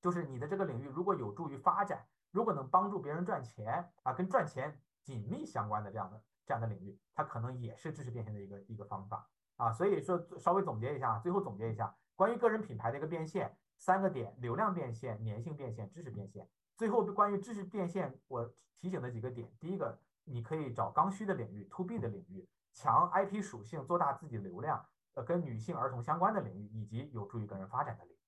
[0.00, 6.20] 就是你的这个领域如果有助于发展，如果能帮助别人赚钱啊，跟赚钱紧密相关的这样的。
[6.44, 9.72] 这样的领域，它可能也是知识变现的一个一个方法啊。
[9.72, 16.48] 所以说，稍微总结一下，最后总结一下关于个人品牌的一个变现三个点：流量变现、粘性变现、知识变现。
[16.76, 18.48] 最后关于知识变现，我
[18.80, 28.18] 提醒的几个点：第一个，你可以找刚需的领域、to B 的领域，强 IP 属性，做大自己的流量，呃，跟女性、儿童相关的领域，以及有助于个人发展的领域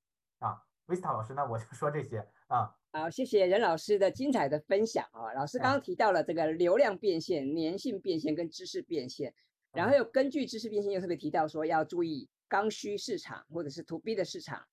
[0.41, 0.61] 啊。
[0.87, 2.75] 维斯塔老师，那我就说这些啊。
[2.91, 5.33] 好，谢谢任老师的精彩的分享啊！
[5.35, 9.33] 老师刚刚提到了这个流量变现、粘性变现跟知识变现，
[9.71, 14.67] 然后又根据知识变现又特别提到说要注意刚需市场或者是 to B 的市场，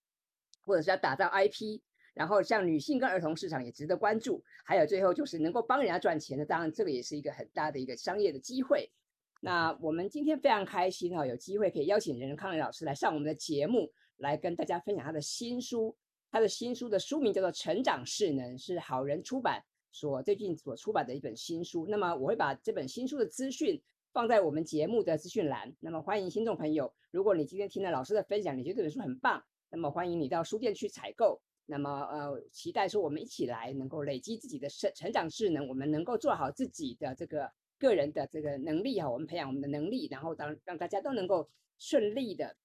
[0.65, 1.79] 或者是要打造 IP，
[2.13, 8.91] 然后像女性跟儿童市场也值得关注，还有最后就是能够帮人家赚钱的，当然这个也是一个很大的一个商业的机会。
[9.39, 15.95] 那我们今天非常开心哈，有机会可以邀请任康仁老师来上我们的节目，来跟大家分享他的新书。
[16.33, 21.85] 他的新书的书名叫做《成长势能》，是好人出版所最近所出版的一本新书。
[21.89, 23.81] 那么我会把这本新书的资讯
[24.13, 25.75] 放在我们节目的资讯栏。
[25.81, 31.41] 那么欢迎听众朋友，如果你今天听了老师的分享，你觉得这本书很棒，那么欢迎你到书店去采购。
[31.65, 41.49] 那么呃，期待说我们一起来能够累积自己的成成长势能，我们能够做好自己的这个个人的这个能力哈，我们培养我们的能力，然后当让大家都能够
[41.79, 42.55] 顺利的。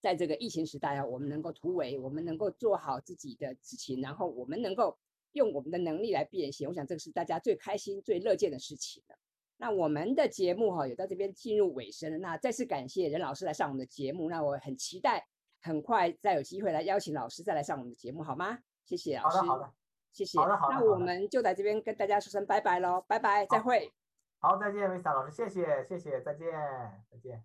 [0.00, 4.98] 在这个疫情时代啊，我们能够突围，我们能够做好自己的事情，然后我们能够
[5.32, 6.68] 用我们的能力来变现。
[6.68, 9.16] 我想这个是大家最开心、最乐见的事情了。
[9.56, 12.18] 那我们的节目哈，也到这边进入尾声了。
[12.18, 14.28] 那再次感谢任老师来上我们的节目。
[14.28, 15.26] 那我很期待
[15.64, 18.58] 很快再有机会来邀请老师再来上我们的节目，好吗？
[18.84, 19.38] 谢谢老师。
[19.38, 19.72] 好的，好的，
[20.12, 20.38] 谢谢。
[20.38, 20.74] 好的，好的。
[20.74, 23.90] 那我们就在这边跟大家说声拜拜喽，拜拜，再会。
[24.40, 26.50] 好，再见，维萨老师，谢谢，谢谢，再见，
[27.10, 27.42] 再见。